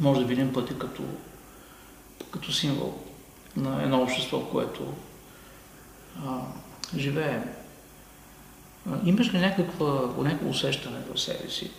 Може 0.00 0.20
да 0.20 0.26
видим 0.26 0.52
пъти 0.52 0.78
като, 0.78 1.02
като 2.30 2.52
символ 2.52 2.98
на 3.56 3.82
едно 3.82 4.02
общество, 4.02 4.40
което 4.40 4.94
а, 6.26 6.38
живеем. 6.96 7.44
Имаш 9.04 9.34
ли 9.34 9.38
някаква, 9.38 10.14
някакво 10.18 10.48
усещане 10.48 10.98
в 11.14 11.20
себе 11.20 11.50
си? 11.50 11.70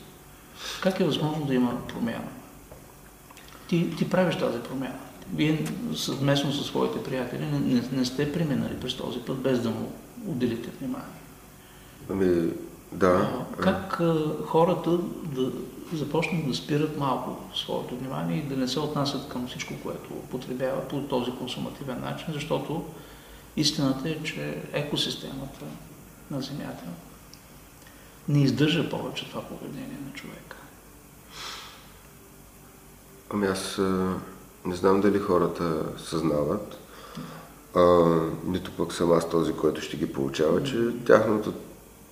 Как 0.81 0.99
е 0.99 1.03
възможно 1.03 1.45
да 1.45 1.53
има 1.53 1.87
промяна? 1.87 2.27
Ти, 3.69 3.95
ти 3.95 4.09
правиш 4.09 4.35
тази 4.35 4.59
промяна. 4.59 4.99
Вие 5.35 5.65
съвместно 5.95 6.53
със 6.53 6.67
своите 6.67 7.03
приятели 7.03 7.45
не, 7.45 7.59
не, 7.59 7.83
не 7.91 8.05
сте 8.05 8.33
преминали 8.33 8.79
през 8.81 8.97
този 8.97 9.19
път, 9.19 9.37
без 9.37 9.61
да 9.61 9.69
му 9.69 9.91
отделите 10.27 10.69
внимание. 10.79 11.07
Ами, 12.09 12.51
да. 12.91 13.45
А, 13.59 13.61
как 13.61 13.99
а, 13.99 14.35
хората 14.45 14.97
да 15.23 15.51
започнат 15.93 16.47
да 16.47 16.53
спират 16.53 16.97
малко 16.97 17.37
своето 17.55 17.97
внимание 17.97 18.37
и 18.37 18.49
да 18.49 18.57
не 18.57 18.67
се 18.67 18.79
отнасят 18.79 19.29
към 19.29 19.47
всичко, 19.47 19.73
което 19.83 20.09
потребява 20.09 20.87
по 20.87 21.01
този 21.01 21.31
консумативен 21.31 22.01
начин, 22.01 22.27
защото 22.33 22.85
истината 23.57 24.09
е, 24.09 24.23
че 24.23 24.57
екосистемата 24.73 25.65
на 26.31 26.41
Земята 26.41 26.83
не 28.29 28.43
издържа 28.43 28.89
повече 28.89 29.29
това 29.29 29.41
поведение 29.41 29.97
на 30.05 30.13
човека. 30.13 30.57
Ами 33.29 33.47
аз 33.47 33.77
не 34.65 34.75
знам 34.75 35.01
дали 35.01 35.19
хората 35.19 35.85
съзнават, 35.97 36.77
а, 37.75 38.15
нито 38.45 38.71
пък 38.77 38.93
съм 38.93 39.11
аз 39.11 39.29
този, 39.29 39.53
който 39.53 39.81
ще 39.81 39.97
ги 39.97 40.13
получава, 40.13 40.63
че 40.63 40.95
тяхното 41.05 41.53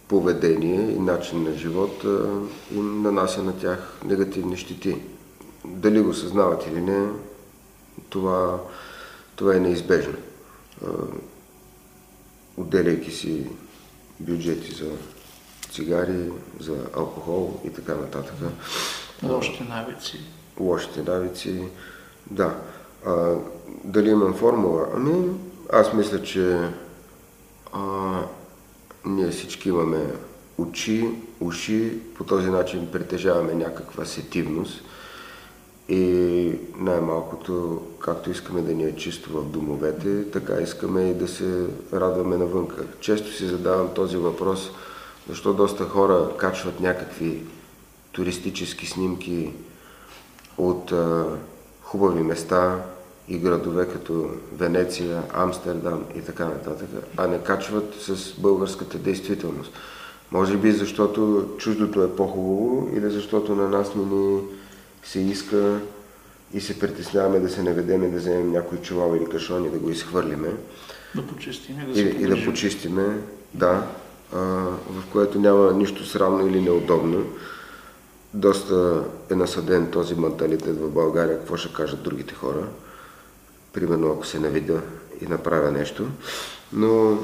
поведение 0.08 0.92
и 0.92 1.00
начин 1.00 1.44
на 1.44 1.54
живот 1.54 2.04
им 2.72 3.02
нанася 3.02 3.44
на 3.44 3.60
тях 3.60 3.94
негативни 4.06 4.58
щити. 4.58 5.02
Дали 5.66 6.02
го 6.02 6.14
съзнават 6.14 6.68
или 6.68 6.82
не, 6.82 7.10
това, 8.10 8.60
това 9.36 9.56
е 9.56 9.60
неизбежно. 9.60 10.18
А, 10.86 10.90
отделяйки 12.58 13.12
си 13.12 13.50
бюджети 14.20 14.76
за 14.76 14.92
цигари, 15.72 16.32
за 16.60 16.78
алкохол 16.94 17.62
и 17.66 17.70
така 17.70 17.96
нататък. 17.96 18.36
Лошите 19.24 19.64
навици 19.64 20.20
лошите 20.60 21.04
навици. 21.04 21.64
Да. 22.32 22.56
А, 23.06 23.36
дали 23.84 24.10
имам 24.10 24.34
формула? 24.34 24.88
Ами, 24.96 25.30
аз 25.74 25.94
мисля, 25.94 26.24
че 26.24 26.60
а, 27.74 27.80
ние 29.06 29.30
всички 29.30 29.70
имаме 29.70 30.06
очи, 30.58 31.10
уши, 31.40 32.00
по 32.18 32.24
този 32.24 32.50
начин 32.50 32.92
притежаваме 32.92 33.54
някаква 33.54 34.06
сетивност 34.06 34.84
и 35.90 36.54
най-малкото, 36.78 37.82
както 38.00 38.32
искаме 38.32 38.62
да 38.62 38.74
ни 38.74 38.84
е 38.84 38.96
чисто 38.96 39.30
в 39.30 39.46
домовете, 39.46 40.32
така 40.32 40.62
искаме 40.62 41.10
и 41.10 41.14
да 41.14 41.28
се 41.28 41.66
радваме 41.94 42.38
навънка. 42.38 42.84
Често 43.00 43.34
си 43.34 43.46
задавам 43.46 43.94
този 43.94 44.18
въпрос, 44.18 44.72
защо 45.30 45.54
доста 45.54 45.84
хора 45.86 46.30
качват 46.38 46.80
някакви 46.80 47.44
туристически 48.18 48.86
снимки 48.86 49.50
от 50.58 50.92
а, 50.92 51.26
хубави 51.82 52.24
места 52.24 52.84
и 53.28 53.38
градове 53.38 53.88
като 53.88 54.30
Венеция, 54.54 55.24
Амстердам 55.34 56.04
и 56.16 56.22
така 56.22 56.46
нататък, 56.46 56.90
а 57.18 57.28
не 57.28 57.44
качват 57.44 57.96
с 58.02 58.40
българската 58.40 58.98
действителност. 58.98 59.72
Може 60.32 60.58
би 60.58 60.72
защото 60.72 61.50
чуждото 61.58 62.04
е 62.04 62.16
по-хубаво 62.16 62.90
или 62.96 63.10
защото 63.10 63.56
на 63.56 63.70
нас 63.70 63.96
не 63.96 64.06
ни 64.06 64.42
се 65.04 65.20
иска 65.20 65.80
и 66.54 66.62
се 66.62 66.80
притесняваме 66.80 67.40
да 67.40 67.50
се 67.50 67.64
наведем 67.64 68.04
и 68.04 68.12
да 68.12 68.18
вземем 68.18 68.52
някой 68.52 68.78
чувал 68.78 69.16
или 69.16 69.30
кашон 69.30 69.66
и 69.66 69.70
да 69.70 69.78
го 69.78 69.90
изхвърлиме. 69.90 70.50
Да 71.16 71.28
почистиме, 71.28 71.86
да 71.86 72.00
и, 72.00 72.04
и 72.04 72.28
да 72.28 72.46
почистиме, 72.46 73.18
да, 73.54 73.88
а, 74.34 74.38
в 74.90 75.04
което 75.12 75.40
няма 75.40 75.74
нищо 75.74 76.06
срамно 76.06 76.48
или 76.48 76.62
неудобно. 76.62 77.26
Доста 78.34 79.04
е 79.32 79.36
насъден 79.36 79.92
този 79.92 80.16
менталитет 80.16 80.80
в 80.80 80.90
България, 80.90 81.38
какво 81.40 81.58
ще 81.58 81.74
кажат 81.74 82.04
другите 82.04 82.34
хора. 82.34 82.68
Примерно 83.74 84.12
ако 84.12 84.26
се 84.26 84.40
навида 84.40 84.82
и 85.22 85.26
направя 85.26 85.72
нещо. 85.72 86.08
Но... 86.74 87.18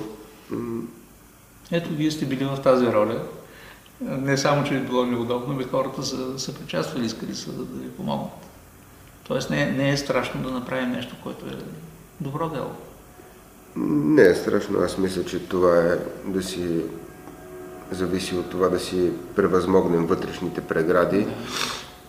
Ето, 1.72 1.90
вие 1.90 2.12
сте 2.12 2.26
били 2.26 2.46
в 2.46 2.62
тази 2.64 2.86
роля. 2.88 3.24
Не 4.02 4.38
само, 4.38 4.64
че 4.64 4.76
е 4.76 4.80
било 4.80 5.06
неудобно, 5.06 5.54
но 5.54 5.68
хората 5.68 6.04
са, 6.04 6.40
са 6.40 6.56
причаствали, 6.56 7.06
искали 7.06 7.36
са 7.36 7.52
да, 7.52 7.64
да 7.64 7.80
ви 7.80 7.90
помогнат. 7.90 8.32
Тоест 9.28 9.50
не, 9.50 9.72
не 9.72 9.90
е 9.90 9.98
страшно 9.98 10.44
да 10.44 10.52
направим 10.52 10.92
нещо, 10.92 11.16
което 11.24 11.46
е 11.46 11.58
добро 12.22 12.50
дело. 12.50 12.72
Не 13.76 14.22
е 14.22 14.36
страшно. 14.36 14.80
Аз 14.80 14.98
мисля, 14.98 15.26
че 15.26 15.48
това 15.48 15.78
е 15.78 15.98
да 16.26 16.44
си 16.44 16.82
зависи 17.94 18.36
от 18.36 18.50
това 18.50 18.70
да 18.70 18.80
си 18.80 19.12
превъзмогнем 19.36 20.06
вътрешните 20.06 20.62
прегради 20.62 21.28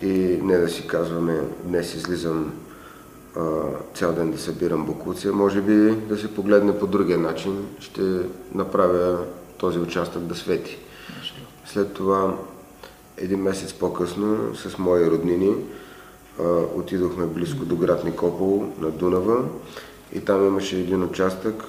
и 0.02 0.38
не 0.42 0.58
да 0.58 0.68
си 0.68 0.86
казваме 0.86 1.40
днес 1.64 1.94
излизам 1.94 2.52
а, 3.36 3.40
цял 3.94 4.12
ден 4.12 4.30
да 4.30 4.38
събирам 4.38 4.86
букуция. 4.86 5.32
Може 5.32 5.60
би 5.60 5.90
да 5.90 6.16
се 6.18 6.34
погледне 6.34 6.78
по 6.78 6.86
другия 6.86 7.18
начин. 7.18 7.66
Ще 7.80 8.02
направя 8.54 9.18
този 9.58 9.78
участък 9.78 10.22
да 10.22 10.34
свети. 10.34 10.78
След 11.66 11.92
това 11.92 12.36
един 13.16 13.42
месец 13.42 13.72
по-късно 13.72 14.54
с 14.54 14.78
мои 14.78 15.10
роднини 15.10 15.54
отидохме 16.74 17.26
близко 17.26 17.64
до 17.64 17.76
град 17.76 18.04
Никопол 18.04 18.72
на 18.78 18.90
Дунава 18.90 19.44
и 20.12 20.20
там 20.20 20.46
имаше 20.46 20.80
един 20.80 21.02
участък, 21.02 21.64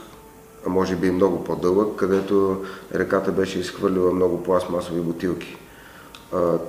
а 0.66 0.70
може 0.70 0.96
би 0.96 1.08
и 1.08 1.12
много 1.12 1.44
по-дълъг, 1.44 1.96
където 1.96 2.58
реката 2.96 3.32
беше 3.32 3.60
изхвърлила 3.60 4.12
много 4.12 4.44
пластмасови 4.44 5.02
бутилки. 5.02 5.58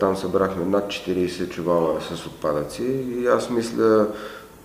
Там 0.00 0.16
събрахме 0.16 0.64
над 0.64 0.86
40 0.86 1.48
чувала 1.48 2.00
с 2.00 2.26
отпадъци 2.26 2.84
и 3.18 3.26
аз 3.26 3.50
мисля 3.50 4.06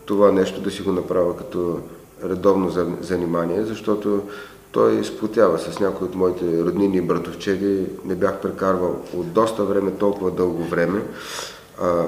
това 0.06 0.32
нещо 0.32 0.62
да 0.62 0.72
си 0.72 0.82
го 0.82 0.92
направя 0.92 1.38
като 1.38 1.80
редовно 2.24 2.70
занимание, 3.02 3.64
защото 3.64 4.24
той 4.72 5.04
сплотява 5.04 5.60
с 5.60 5.80
някои 5.80 6.08
от 6.08 6.16
моите 6.16 6.64
роднини 6.64 6.98
и 6.98 7.02
братовчеди. 7.02 7.86
Не 8.06 8.16
бях 8.16 8.42
прекарвал 8.42 8.96
от 9.18 9.32
доста 9.32 9.64
време, 9.64 9.92
толкова 9.92 10.32
дълго 10.32 10.64
време 10.64 11.02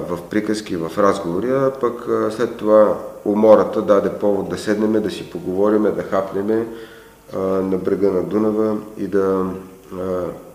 в 0.08 0.18
приказки, 0.30 0.76
в 0.76 0.90
разговори, 0.98 1.50
а 1.50 1.72
пък 1.80 2.06
след 2.30 2.56
това 2.56 2.98
умората 3.24 3.82
даде 3.82 4.10
повод 4.10 4.48
да 4.48 4.58
седнеме, 4.58 5.00
да 5.00 5.10
си 5.10 5.30
поговориме, 5.30 5.90
да 5.90 6.02
хапнеме 6.02 6.66
на 7.38 7.78
брега 7.78 8.10
на 8.10 8.22
Дунава 8.22 8.78
и 8.98 9.06
да 9.06 9.54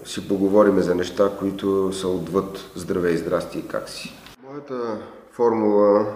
си 0.06 0.28
поговориме 0.28 0.82
за 0.82 0.96
неща, 0.96 1.32
които 1.40 1.94
са 1.94 2.08
отвъд 2.08 2.72
здраве 2.76 3.12
и 3.12 3.18
здрасти 3.18 3.60
и 3.60 3.68
как 3.68 3.90
си. 3.90 4.14
Моята 4.50 4.98
формула, 5.32 6.16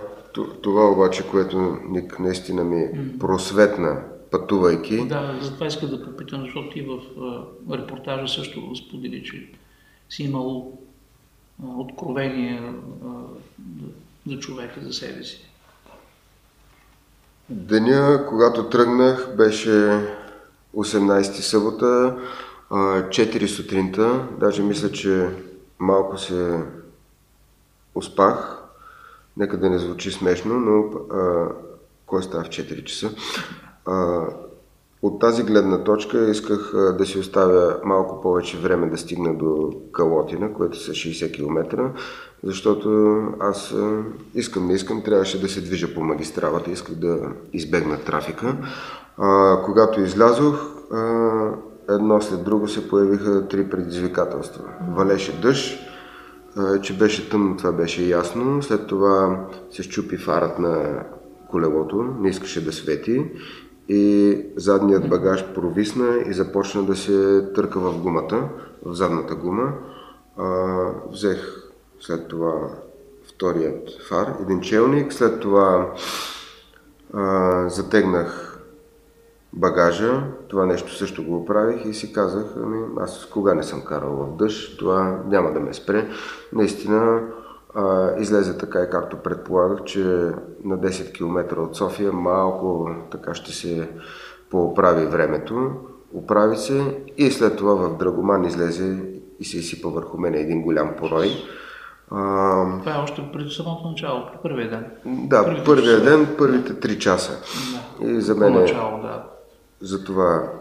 това 0.62 0.91
обаче, 0.91 1.27
което 1.32 1.78
наистина 2.19 2.63
ми 2.63 2.89
просветна 3.19 4.02
пътувайки. 4.32 5.08
Да, 5.08 5.39
затова 5.41 5.67
иска 5.67 5.88
да 5.88 6.06
попитам, 6.06 6.41
защото 6.41 6.80
и 6.80 6.82
в 6.82 6.99
репортажа 7.71 8.28
също 8.28 8.76
сподели, 8.76 9.23
че 9.23 9.49
си 10.10 10.23
имал 10.23 10.78
откровение 11.78 12.73
за 14.28 14.39
човека, 14.39 14.82
за 14.82 14.93
себе 14.93 15.23
си. 15.23 15.49
Деня, 17.49 18.26
когато 18.30 18.69
тръгнах, 18.69 19.36
беше 19.38 19.99
18 20.75 21.21
събота, 21.23 22.15
4 22.69 23.45
сутринта. 23.45 24.27
Даже 24.39 24.63
мисля, 24.63 24.91
че 24.91 25.29
малко 25.79 26.17
се 26.17 26.63
успах. 27.95 28.59
Нека 29.38 29.57
да 29.57 29.69
не 29.69 29.77
звучи 29.77 30.12
смешно, 30.12 30.59
но 30.59 30.83
а, 31.17 31.47
кой 32.05 32.23
става 32.23 32.43
в 32.43 32.47
4 32.47 32.83
часа? 32.83 33.12
А, 33.86 34.25
от 35.03 35.19
тази 35.19 35.43
гледна 35.43 35.83
точка 35.83 36.29
исках 36.29 36.71
да 36.97 37.05
си 37.05 37.19
оставя 37.19 37.79
малко 37.83 38.21
повече 38.21 38.57
време 38.57 38.89
да 38.89 38.97
стигна 38.97 39.33
до 39.33 39.73
Калотина, 39.91 40.53
което 40.53 40.79
са 40.79 40.91
60 40.91 41.33
км, 41.33 41.89
защото 42.43 43.17
аз 43.39 43.75
искам, 44.36 44.67
не 44.67 44.73
искам, 44.73 45.03
трябваше 45.03 45.41
да 45.41 45.49
се 45.49 45.62
движа 45.62 45.93
по 45.93 46.01
магистралата, 46.01 46.71
исках 46.71 46.95
да 46.95 47.19
избегна 47.53 47.97
трафика. 47.97 48.57
А, 49.17 49.62
когато 49.65 50.02
излязох, 50.02 50.76
а, 50.91 51.52
едно 51.89 52.21
след 52.21 52.43
друго 52.43 52.67
се 52.67 52.88
появиха 52.88 53.47
три 53.47 53.69
предизвикателства. 53.69 54.63
Валеше 54.95 55.41
дъжд, 55.41 55.80
че 56.82 56.97
беше 56.97 57.30
тъмно, 57.30 57.58
това 57.58 57.71
беше 57.71 58.04
ясно. 58.04 58.63
След 58.63 58.88
това 58.88 59.45
се 59.71 59.84
щупи 59.84 60.17
фарът 60.17 60.60
на 60.60 61.04
колелото, 61.49 62.04
не 62.19 62.30
искаше 62.30 62.65
да 62.65 62.71
свети 62.71 63.32
и 63.89 64.38
задният 64.56 65.10
багаж 65.10 65.54
провисна 65.54 66.23
и 66.28 66.34
започна 66.34 66.84
да 66.84 66.95
се 66.95 67.47
търка 67.56 67.80
в 67.80 67.99
гумата, 67.99 68.49
в 68.86 68.93
задната 68.93 69.36
гума. 69.36 69.73
А, 70.38 70.45
взех 71.12 71.63
след 71.99 72.28
това 72.28 72.54
вторият 73.30 73.89
фар, 74.10 74.36
един 74.41 74.62
челник, 74.62 75.13
след 75.13 75.39
това 75.39 75.93
а, 77.13 77.69
затегнах 77.69 78.53
багажа, 79.54 80.24
това 80.48 80.66
нещо 80.66 80.96
също 80.96 81.24
го 81.24 81.36
оправих 81.36 81.86
и 81.86 81.94
си 81.94 82.13
казах, 82.13 82.46
ами 82.63 82.78
аз 83.00 83.26
кога 83.26 83.54
не 83.54 83.63
съм 83.63 83.82
карал 83.82 84.16
в 84.16 84.38
дъжд, 84.38 84.80
това 84.80 85.20
няма 85.28 85.54
да 85.54 85.60
ме 85.60 85.74
спре. 85.74 86.08
Наистина 86.54 87.22
а, 87.76 88.12
излезе 88.20 88.58
така 88.58 88.80
и 88.80 88.89
както 88.89 89.18
предполагах, 89.18 89.84
че 89.84 90.04
на 90.63 90.78
10 90.78 91.13
км 91.13 91.62
от 91.62 91.76
София 91.76 92.12
малко 92.12 92.89
така 93.12 93.34
ще 93.34 93.52
се 93.52 93.89
поправи 94.50 95.06
времето. 95.06 95.72
Оправи 96.13 96.58
се 96.58 97.04
и 97.18 97.32
след 97.32 97.58
това 97.58 97.76
в 97.76 97.98
Драгоман 97.98 98.46
излезе 98.46 98.98
и 99.39 99.46
се 99.46 99.58
изсипа 99.58 99.89
върху 99.89 100.18
мен 100.18 100.34
един 100.34 100.62
голям 100.62 100.96
порой. 100.98 101.30
А, 102.12 102.80
това 102.80 102.96
е 102.96 103.00
още 103.00 103.30
преди 103.34 103.50
самото 103.50 103.88
начало, 103.89 104.24
първия 104.44 104.70
ден. 104.70 104.86
Да, 105.06 105.63
първия 105.66 106.02
ден, 106.02 106.36
първите 106.38 106.80
три 106.80 107.00
часа. 107.00 107.42
Да. 108.02 108.08
И 108.10 108.22
за 108.22 108.36
мен 108.36 108.56
е, 108.56 108.60
начало, 108.60 109.02
да. 109.02 109.24
Затова 109.84 110.52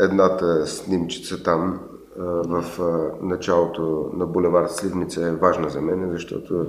едната 0.00 0.66
снимчица 0.66 1.42
там 1.42 1.80
в 2.16 2.64
началото 3.22 4.10
на 4.14 4.26
булевард 4.26 4.70
Сливница 4.70 5.26
е 5.26 5.30
важна 5.30 5.68
за 5.70 5.80
мен, 5.80 6.10
защото 6.12 6.66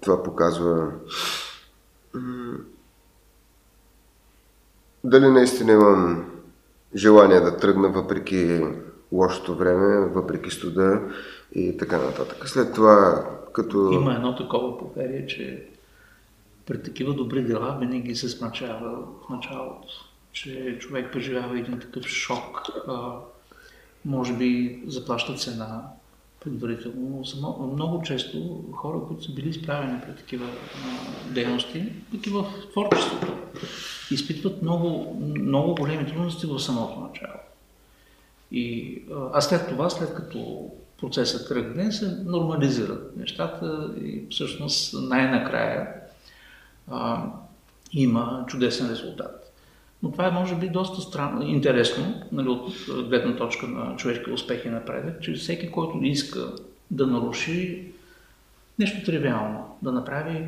това 0.00 0.22
показва 0.22 0.92
дали 5.04 5.30
наистина 5.30 5.72
имам 5.72 6.24
желание 6.94 7.40
да 7.40 7.56
тръгна 7.56 7.88
въпреки 7.88 8.66
лошото 9.12 9.56
време, 9.56 10.06
въпреки 10.06 10.50
студа 10.50 11.00
и 11.52 11.76
така 11.76 11.98
нататък. 11.98 12.48
След 12.48 12.74
това, 12.74 13.24
като... 13.52 13.90
Има 13.92 14.14
едно 14.14 14.36
такова 14.36 14.78
поверие, 14.78 15.26
че 15.26 15.71
при 16.66 16.82
такива 16.82 17.14
добри 17.14 17.44
дела 17.44 17.78
винаги 17.80 18.16
се 18.16 18.28
смачава 18.28 18.98
в 19.26 19.28
началото, 19.30 19.88
че 20.32 20.78
човек 20.80 21.12
преживява 21.12 21.58
един 21.58 21.78
такъв 21.78 22.06
шок, 22.06 22.62
може 24.04 24.32
би 24.32 24.82
заплаща 24.86 25.34
цена 25.34 25.82
предварително, 26.44 27.16
но 27.16 27.24
само, 27.24 27.70
много 27.74 28.02
често 28.02 28.64
хора, 28.72 28.98
които 29.08 29.24
са 29.24 29.34
били 29.34 29.48
изправени 29.48 30.00
пред 30.00 30.16
такива 30.16 30.46
а, 30.46 31.32
дейности, 31.34 31.92
такива 32.12 32.42
в 32.42 32.70
творчеството, 32.70 33.36
изпитват 34.10 34.62
много, 34.62 35.16
много 35.20 35.74
големи 35.74 36.06
трудности 36.06 36.46
в 36.46 36.58
самото 36.58 37.00
начало. 37.00 37.40
И, 38.52 38.98
а 39.32 39.40
след 39.40 39.68
това, 39.68 39.90
след 39.90 40.14
като 40.14 40.70
процесът 41.00 41.48
тръгне, 41.48 41.92
се 41.92 42.16
нормализират 42.24 43.16
нещата 43.16 43.94
и 44.04 44.26
всъщност 44.30 44.94
най-накрая 45.02 46.01
а, 46.90 47.24
има 47.92 48.44
чудесен 48.48 48.90
резултат. 48.90 49.52
Но 50.02 50.12
това 50.12 50.26
е, 50.26 50.30
може 50.30 50.54
би, 50.54 50.68
доста 50.68 51.00
странно, 51.00 51.42
интересно, 51.42 52.22
нали, 52.32 52.48
от 52.48 52.72
гледна 53.08 53.36
точка 53.36 53.66
на 53.66 53.96
човешки 53.96 54.30
успехи 54.30 54.68
и 54.68 54.70
напредък, 54.70 55.22
че 55.22 55.32
всеки, 55.32 55.70
който 55.70 55.98
иска 56.02 56.52
да 56.90 57.06
наруши 57.06 57.92
нещо 58.78 59.04
тривиално, 59.04 59.76
да 59.82 59.92
направи 59.92 60.46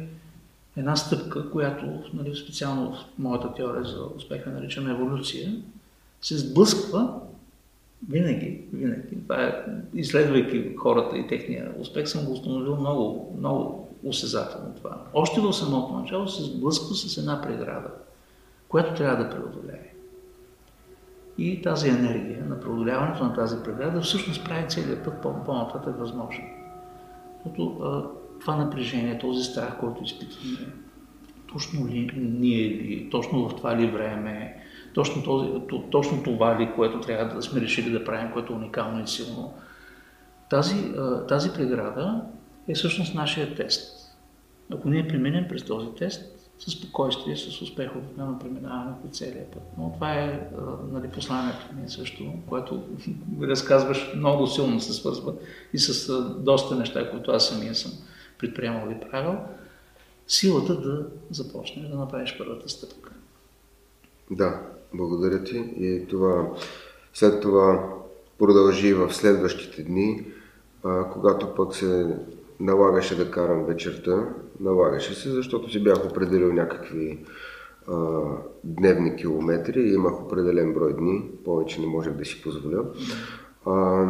една 0.76 0.96
стъпка, 0.96 1.50
която 1.50 1.86
нали, 2.14 2.36
специално 2.36 2.92
в 2.92 3.04
моята 3.18 3.54
теория 3.54 3.84
за 3.84 4.00
успеха 4.16 4.50
наричаме 4.50 4.90
еволюция, 4.90 5.52
се 6.22 6.38
сблъсква 6.38 7.20
винаги, 8.10 8.60
винаги. 8.72 9.22
Това 9.22 9.42
е, 9.42 9.64
изследвайки 9.94 10.76
хората 10.76 11.18
и 11.18 11.26
техния 11.26 11.72
успех, 11.78 12.08
съм 12.08 12.24
го 12.24 12.32
установил 12.32 12.76
много, 12.76 13.36
много 13.38 13.83
осезателно 14.04 14.74
това. 14.76 14.96
Още 15.14 15.40
в 15.40 15.52
самото 15.52 15.94
начало 15.94 16.28
се 16.28 16.42
сблъсква 16.42 16.94
с 16.94 17.18
една 17.18 17.42
преграда, 17.42 17.88
която 18.68 18.94
трябва 18.94 19.24
да 19.24 19.30
преодолее. 19.30 19.90
И 21.38 21.62
тази 21.62 21.88
енергия 21.88 22.44
на 22.44 22.60
преодоляването 22.60 23.24
на 23.24 23.34
тази 23.34 23.56
преграда 23.64 24.00
всъщност 24.00 24.44
прави 24.44 24.68
целият 24.68 25.04
път 25.04 25.22
по-нататък 25.22 25.98
възможен. 25.98 26.44
Защото 27.36 27.78
това 28.40 28.56
напрежение, 28.56 29.18
този 29.18 29.44
страх, 29.44 29.80
който 29.80 30.04
изпитваме, 30.04 30.72
точно 31.52 31.86
ли 31.86 32.12
ние 32.16 32.68
ли, 32.68 33.08
точно 33.10 33.48
в 33.48 33.56
това 33.56 33.76
ли 33.76 33.86
време, 33.86 34.62
точно, 34.94 35.22
този, 35.22 35.50
точно 35.90 36.22
това 36.22 36.60
ли, 36.60 36.72
което 36.76 37.00
трябва 37.00 37.34
да 37.34 37.42
сме 37.42 37.60
решили 37.60 37.90
да 37.90 38.04
правим, 38.04 38.32
което 38.32 38.52
е 38.52 38.56
уникално 38.56 39.02
и 39.02 39.06
силно. 39.06 39.54
Тази, 40.50 40.92
тази 41.28 41.52
преграда 41.52 42.22
е 42.68 42.74
всъщност 42.74 43.14
нашия 43.14 43.54
тест. 43.54 44.16
Ако 44.72 44.88
ние 44.88 45.08
преминем 45.08 45.46
през 45.48 45.64
този 45.64 45.86
тест, 45.98 46.34
с 46.58 46.70
спокойствие, 46.70 47.36
с 47.36 47.62
успех 47.62 47.96
обикновено 47.96 48.38
преминаваме 48.38 48.92
по 49.02 49.08
целия 49.08 49.50
път. 49.50 49.62
Но 49.78 49.92
това 49.92 50.14
е 50.14 50.48
нали, 50.92 51.08
посланието 51.08 51.66
ми 51.82 51.90
също, 51.90 52.32
което 52.48 52.82
разказваш 53.42 54.12
много 54.16 54.46
силно 54.46 54.80
се 54.80 54.92
свързва 54.92 55.34
и 55.72 55.78
с 55.78 56.22
доста 56.38 56.76
неща, 56.76 57.10
които 57.10 57.30
аз 57.30 57.48
самия 57.48 57.74
съм 57.74 57.92
предприемал 58.38 58.90
и 58.90 59.10
правил. 59.10 59.38
Силата 60.28 60.80
да 60.80 61.06
започнеш 61.30 61.88
да 61.88 61.96
направиш 61.96 62.34
първата 62.38 62.68
стъпка. 62.68 63.10
Да, 64.30 64.60
благодаря 64.94 65.44
ти. 65.44 65.56
И 65.56 66.06
това, 66.10 66.50
след 67.14 67.42
това 67.42 67.92
продължи 68.38 68.94
в 68.94 69.14
следващите 69.14 69.82
дни, 69.82 70.26
когато 71.12 71.54
пък 71.54 71.76
се 71.76 72.16
налагаше 72.60 73.16
да 73.16 73.30
карам 73.30 73.64
вечерта, 73.64 74.28
налагаше 74.60 75.14
се, 75.14 75.30
защото 75.30 75.70
си 75.70 75.84
бях 75.84 76.04
определил 76.04 76.52
някакви 76.52 77.24
а, 77.88 78.20
дневни 78.64 79.16
километри. 79.16 79.80
И 79.80 79.94
имах 79.94 80.22
определен 80.22 80.74
брой 80.74 80.96
дни, 80.96 81.30
повече 81.44 81.80
не 81.80 81.86
можех 81.86 82.12
да 82.12 82.24
си 82.24 82.42
позволя. 82.42 82.84
А, 83.66 84.04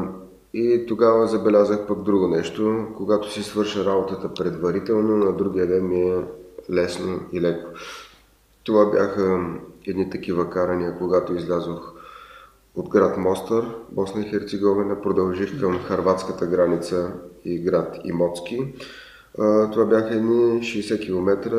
и 0.55 0.85
тогава 0.89 1.27
забелязах 1.27 1.87
пък 1.87 2.03
друго 2.03 2.29
нещо, 2.29 2.87
когато 2.97 3.33
си 3.33 3.43
свърша 3.43 3.85
работата 3.85 4.35
предварително, 4.35 5.17
на 5.17 5.33
другия 5.33 5.67
ден 5.67 5.89
ми 5.89 6.01
е 6.01 6.25
лесно 6.71 7.21
и 7.33 7.41
леко. 7.41 7.71
Това 8.65 8.91
бяха 8.91 9.55
едни 9.87 10.11
такива 10.11 10.51
карания, 10.51 10.99
когато 10.99 11.35
излязох 11.35 11.95
от 12.75 12.89
град 12.89 13.17
Мостър, 13.17 13.75
Босна 13.91 14.21
и 14.21 14.29
Херцеговина, 14.29 15.01
продължих 15.01 15.61
към 15.61 15.79
харватската 15.79 16.47
граница 16.47 17.13
и 17.45 17.59
град 17.59 17.97
Имоцки. 18.05 18.75
Това 19.73 19.85
бяха 19.85 20.15
едни 20.15 20.61
60 20.61 21.07
км, 21.07 21.51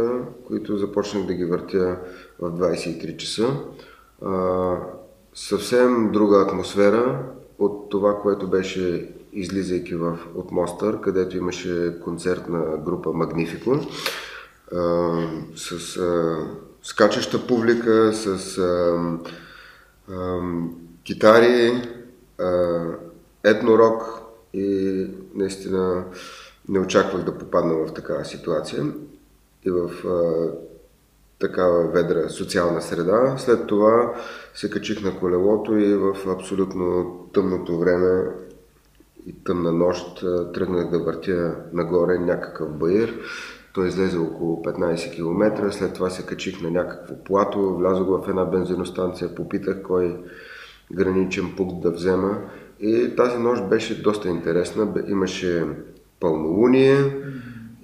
които 0.48 0.78
започнах 0.78 1.26
да 1.26 1.34
ги 1.34 1.46
въртя 1.46 1.98
в 2.40 2.52
23 2.52 3.18
часа. 3.18 3.48
Съвсем 5.34 6.12
друга 6.12 6.42
атмосфера 6.42 7.24
от 7.60 7.90
това, 7.90 8.22
което 8.22 8.48
беше 8.48 9.14
излизайки 9.34 9.96
в, 9.96 10.18
от 10.36 10.52
Мостър, 10.52 11.02
където 11.02 11.38
имаше 11.38 12.00
концертна 12.04 12.78
група 12.78 13.14
Магнифико 13.14 13.80
с 15.56 16.00
скачаща 16.84 17.48
публика, 17.48 18.14
с 18.14 18.58
а, 18.58 18.98
а, 20.12 20.40
китари, 21.04 21.82
а, 22.40 22.84
етнорок 23.44 24.25
и 24.56 25.08
наистина 25.36 26.04
не 26.70 26.80
очаквах 26.80 27.24
да 27.24 27.38
попадна 27.38 27.74
в 27.74 27.94
такава 27.94 28.26
ситуация 28.26 28.84
и 29.66 29.72
в 29.72 29.92
а, 30.08 30.48
такава 31.40 31.92
ведра 31.92 32.30
социална 32.30 32.82
среда. 32.82 33.36
След 33.38 33.68
това 33.68 34.14
се 34.54 34.70
качих 34.70 35.04
на 35.04 35.20
колелото 35.20 35.78
и 35.78 35.96
в 35.96 36.16
абсолютно 36.28 37.18
тъмното 37.34 37.80
време 37.80 38.32
и 39.26 39.44
тъмна 39.44 39.72
нощ 39.72 40.20
тръгнах 40.54 40.90
да 40.90 41.00
въртя 41.00 41.56
нагоре 41.74 42.20
някакъв 42.20 42.70
баир 42.70 43.20
той 43.76 43.88
излезе 43.88 44.18
около 44.18 44.64
15 44.64 45.16
км, 45.16 45.72
след 45.72 45.94
това 45.94 46.10
се 46.10 46.26
качих 46.26 46.62
на 46.62 46.72
някакво 46.72 47.24
плато, 47.24 47.76
влязох 47.76 48.08
в 48.08 48.30
една 48.30 48.46
бензиностанция, 48.46 49.36
попитах 49.36 49.82
кой 49.82 50.18
граничен 50.94 51.54
пункт 51.58 51.82
да 51.82 51.92
взема. 51.92 52.42
И 52.80 53.16
тази 53.18 53.38
нощ 53.38 53.70
беше 53.70 54.02
доста 54.02 54.30
интересна. 54.30 54.94
Имаше 55.08 55.66
пълнолуние 56.20 56.98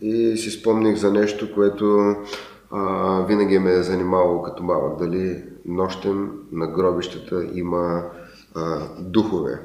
и 0.02 0.38
си 0.38 0.52
спомних 0.52 0.98
за 0.98 1.12
нещо, 1.12 1.54
което 1.54 2.16
а, 2.72 3.22
винаги 3.28 3.60
ме 3.60 3.74
е 3.74 3.84
занимавало 3.84 4.42
като 4.42 4.64
малък. 4.64 5.00
Дали 5.00 5.44
нощем 5.66 6.32
на 6.52 6.68
гробищата 6.68 7.50
има 7.54 8.04
а, 8.56 8.88
духове. 9.00 9.60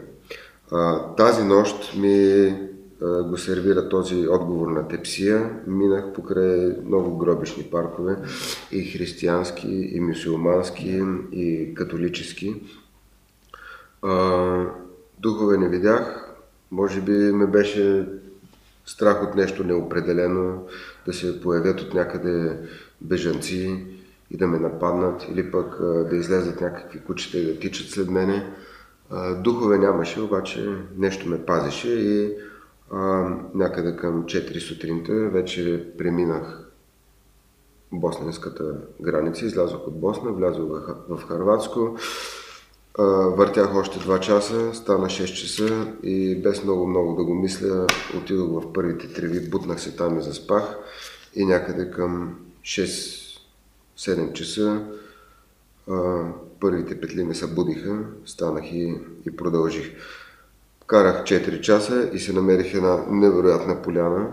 А, 0.73 1.15
тази 1.15 1.45
нощ 1.45 1.97
ми 1.97 2.55
го 3.03 3.39
сервира 3.39 3.89
този 3.89 4.29
отговор 4.29 4.69
на 4.69 4.89
тепсия. 4.89 5.51
Минах 5.67 6.12
покрай 6.12 6.77
много 6.87 7.19
гробишни 7.19 7.62
паркове, 7.62 8.17
и 8.73 8.85
християнски, 8.85 9.69
и 9.69 10.01
мюсюлмански, 10.01 11.03
и 11.33 11.75
католически. 11.75 12.55
Духове 15.19 15.57
не 15.57 15.69
видях. 15.69 16.33
Може 16.71 17.01
би 17.01 17.13
ме 17.13 17.47
беше 17.47 18.09
страх 18.87 19.23
от 19.23 19.35
нещо 19.35 19.65
неопределено, 19.65 20.67
да 21.07 21.13
се 21.13 21.41
появят 21.41 21.81
от 21.81 21.95
някъде 21.95 22.59
бежанци 23.01 23.87
и 24.31 24.37
да 24.37 24.47
ме 24.47 24.59
нападнат, 24.59 25.27
или 25.29 25.51
пък 25.51 25.79
да 25.81 26.17
излезат 26.17 26.61
някакви 26.61 27.01
кучета 27.01 27.39
и 27.39 27.47
да 27.47 27.59
тичат 27.59 27.91
след 27.91 28.11
мене. 28.11 28.53
Духове 29.37 29.79
нямаше, 29.79 30.21
обаче 30.21 30.77
нещо 30.97 31.29
ме 31.29 31.45
пазеше 31.45 31.89
и 31.89 32.37
а, 32.93 32.99
някъде 33.55 33.97
към 33.97 34.25
4 34.25 34.59
сутринта 34.59 35.13
вече 35.13 35.93
преминах 35.99 36.67
босненската 37.93 38.75
граница, 39.01 39.47
излязох 39.47 39.87
от 39.87 40.01
Босна, 40.01 40.33
влязох 40.33 40.69
в 41.09 41.23
Харватско, 41.29 41.99
въртях 43.37 43.75
още 43.75 43.99
2 43.99 44.21
часа, 44.21 44.75
стана 44.75 45.07
6 45.07 45.25
часа 45.25 45.87
и 46.03 46.43
без 46.43 46.65
много-много 46.65 47.17
да 47.17 47.25
го 47.25 47.35
мисля, 47.35 47.87
отидох 48.17 48.49
в 48.49 48.73
първите 48.73 49.13
треви, 49.13 49.51
бутнах 49.51 49.81
се 49.81 49.97
там 49.97 50.19
и 50.19 50.23
заспах 50.23 50.77
и 51.35 51.45
някъде 51.45 51.91
към 51.91 52.39
6-7 52.65 54.33
часа 54.33 54.83
първите 56.61 57.01
петли 57.01 57.25
ме 57.25 57.35
събудиха, 57.35 57.99
станах 58.27 58.73
и, 58.73 58.95
и 59.27 59.37
продължих. 59.37 59.93
Карах 60.87 61.25
4 61.25 61.61
часа 61.61 62.11
и 62.13 62.19
се 62.19 62.33
намерих 62.33 62.75
една 62.75 63.05
невероятна 63.11 63.83
поляна 63.83 64.31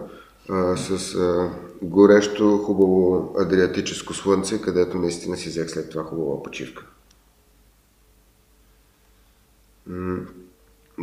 а, 0.49 0.77
с 0.77 1.15
а, 1.15 1.49
горещо, 1.81 2.57
хубаво 2.57 3.35
адриатическо 3.39 4.13
слънце, 4.13 4.61
където 4.61 4.97
наистина 4.97 5.37
си 5.37 5.49
взех 5.49 5.69
след 5.69 5.89
това 5.89 6.03
хубава 6.03 6.43
почивка. 6.43 6.85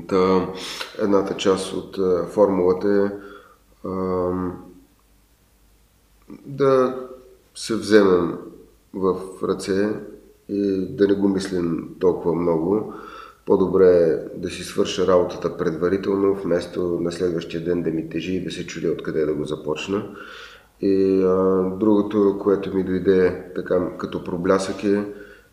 Та, 0.09 0.49
едната 0.99 1.37
част 1.37 1.73
от 1.73 1.99
а, 1.99 2.27
формулата 2.27 2.88
е 2.88 3.11
да 6.47 6.97
се 7.55 7.75
вземем 7.75 8.38
в 8.95 9.16
ръце 9.43 9.93
и 10.49 10.87
да 10.90 11.09
не 11.09 11.14
го 11.14 11.29
мислим 11.29 11.88
толкова 12.01 12.35
много, 12.35 12.95
по-добре 13.47 13.88
е 13.88 14.38
да 14.38 14.51
си 14.51 14.64
свърша 14.64 15.07
работата 15.07 15.57
предварително, 15.57 16.35
вместо 16.35 16.99
на 17.01 17.12
следващия 17.12 17.64
ден 17.64 17.83
да 17.83 17.90
ми 17.90 18.09
тежи 18.09 18.35
и 18.35 18.45
да 18.45 18.51
се 18.51 18.66
чудя 18.66 18.90
откъде 18.90 19.27
да 19.27 19.35
го 19.35 19.45
започна. 19.45 20.16
И 20.81 21.23
а, 21.23 21.62
другото, 21.77 22.38
което 22.43 22.75
ми 22.75 22.85
дойде 22.85 23.53
така 23.55 23.97
като 23.99 24.25
проблясък 24.25 24.85
е, 24.85 25.05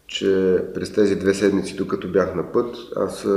че 0.08 0.63
през 0.74 0.93
тези 0.93 1.15
две 1.15 1.34
седмици, 1.34 1.76
докато 1.76 2.12
бях 2.12 2.36
на 2.36 2.52
път, 2.52 2.76
аз 2.96 3.28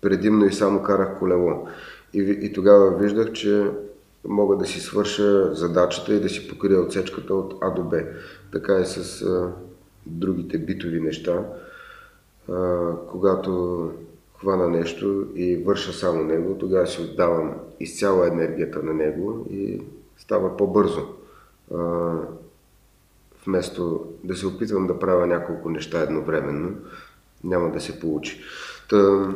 предимно 0.00 0.46
и 0.46 0.52
само 0.52 0.82
карах 0.82 1.18
колело. 1.18 1.68
И, 2.14 2.38
и 2.42 2.52
тогава 2.52 2.98
виждах, 2.98 3.32
че 3.32 3.70
мога 4.24 4.56
да 4.56 4.66
си 4.66 4.80
свърша 4.80 5.54
задачата 5.54 6.14
и 6.14 6.20
да 6.20 6.28
си 6.28 6.48
покрия 6.48 6.80
отсечката 6.80 7.34
от 7.34 7.54
А 7.60 7.70
до 7.70 7.82
Б. 7.82 8.02
Така 8.52 8.80
и 8.80 8.86
с 8.86 9.22
а, 9.22 9.52
другите 10.06 10.58
битови 10.58 11.00
неща 11.00 11.44
а, 12.52 12.90
когато 13.10 13.92
хвана 14.38 14.68
нещо 14.68 15.26
и 15.34 15.56
върша 15.56 15.92
само 15.92 16.24
него, 16.24 16.58
тогава 16.58 16.86
си 16.86 17.02
отдавам 17.02 17.54
изцяло 17.80 18.24
енергията 18.24 18.82
на 18.82 18.94
него 18.94 19.46
и 19.50 19.82
става 20.18 20.56
по-бързо. 20.56 21.00
А, 21.74 22.12
вместо 23.46 24.04
да 24.24 24.36
се 24.36 24.46
опитвам 24.46 24.86
да 24.86 24.98
правя 24.98 25.26
няколко 25.26 25.70
неща 25.70 26.00
едновременно, 26.00 26.76
няма 27.44 27.70
да 27.72 27.80
се 27.80 28.00
получи. 28.00 28.42
Та, 28.90 29.28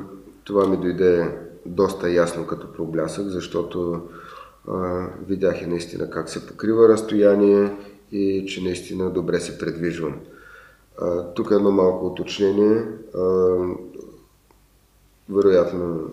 това 0.45 0.67
ми 0.67 0.77
дойде 0.77 1.39
доста 1.67 2.11
ясно 2.11 2.47
като 2.47 2.73
проблясък, 2.73 3.27
защото 3.27 4.03
а, 4.69 5.07
видях 5.27 5.63
и 5.63 5.67
наистина 5.67 6.11
как 6.11 6.31
се 6.31 6.47
покрива 6.47 6.89
разстояние 6.89 7.77
и 8.13 8.47
че 8.49 8.63
наистина 8.63 9.11
добре 9.11 9.41
се 9.41 9.59
предвижвам. 9.59 10.21
А, 11.01 11.25
тук 11.35 11.51
едно 11.51 11.71
малко 11.71 12.07
уточнение. 12.07 12.85
А, 13.15 13.21
вероятно 15.29 16.11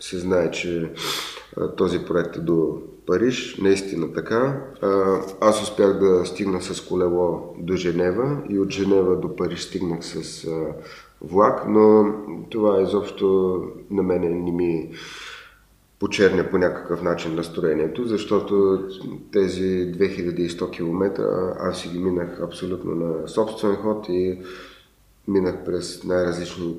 се 0.00 0.18
знае, 0.18 0.50
че 0.50 0.92
а, 1.56 1.68
този 1.68 2.04
проект 2.04 2.36
е 2.36 2.40
до 2.40 2.82
Париж, 3.10 3.58
наистина 3.58 4.12
така. 4.12 4.64
Аз 5.40 5.62
успях 5.62 5.98
да 5.98 6.26
стигна 6.26 6.62
с 6.62 6.80
колело 6.80 7.54
до 7.58 7.76
Женева 7.76 8.42
и 8.48 8.58
от 8.58 8.70
Женева 8.70 9.16
до 9.16 9.36
Париж 9.36 9.60
стигнах 9.60 10.04
с 10.04 10.46
влак, 11.20 11.64
но 11.68 12.14
това 12.50 12.82
изобщо 12.82 13.58
на 13.90 14.02
мене 14.02 14.28
не 14.28 14.52
ми 14.52 14.90
почерня 15.98 16.50
по 16.50 16.58
някакъв 16.58 17.02
начин 17.02 17.34
настроението, 17.34 18.04
защото 18.04 18.84
тези 19.32 19.92
2100 19.92 20.70
км 20.70 21.22
аз 21.60 21.80
си 21.80 21.88
ги 21.88 21.98
минах 21.98 22.40
абсолютно 22.42 22.94
на 22.94 23.28
собствен 23.28 23.76
ход 23.76 24.06
и 24.08 24.38
минах 25.28 25.64
през 25.64 26.04
най-различни 26.04 26.76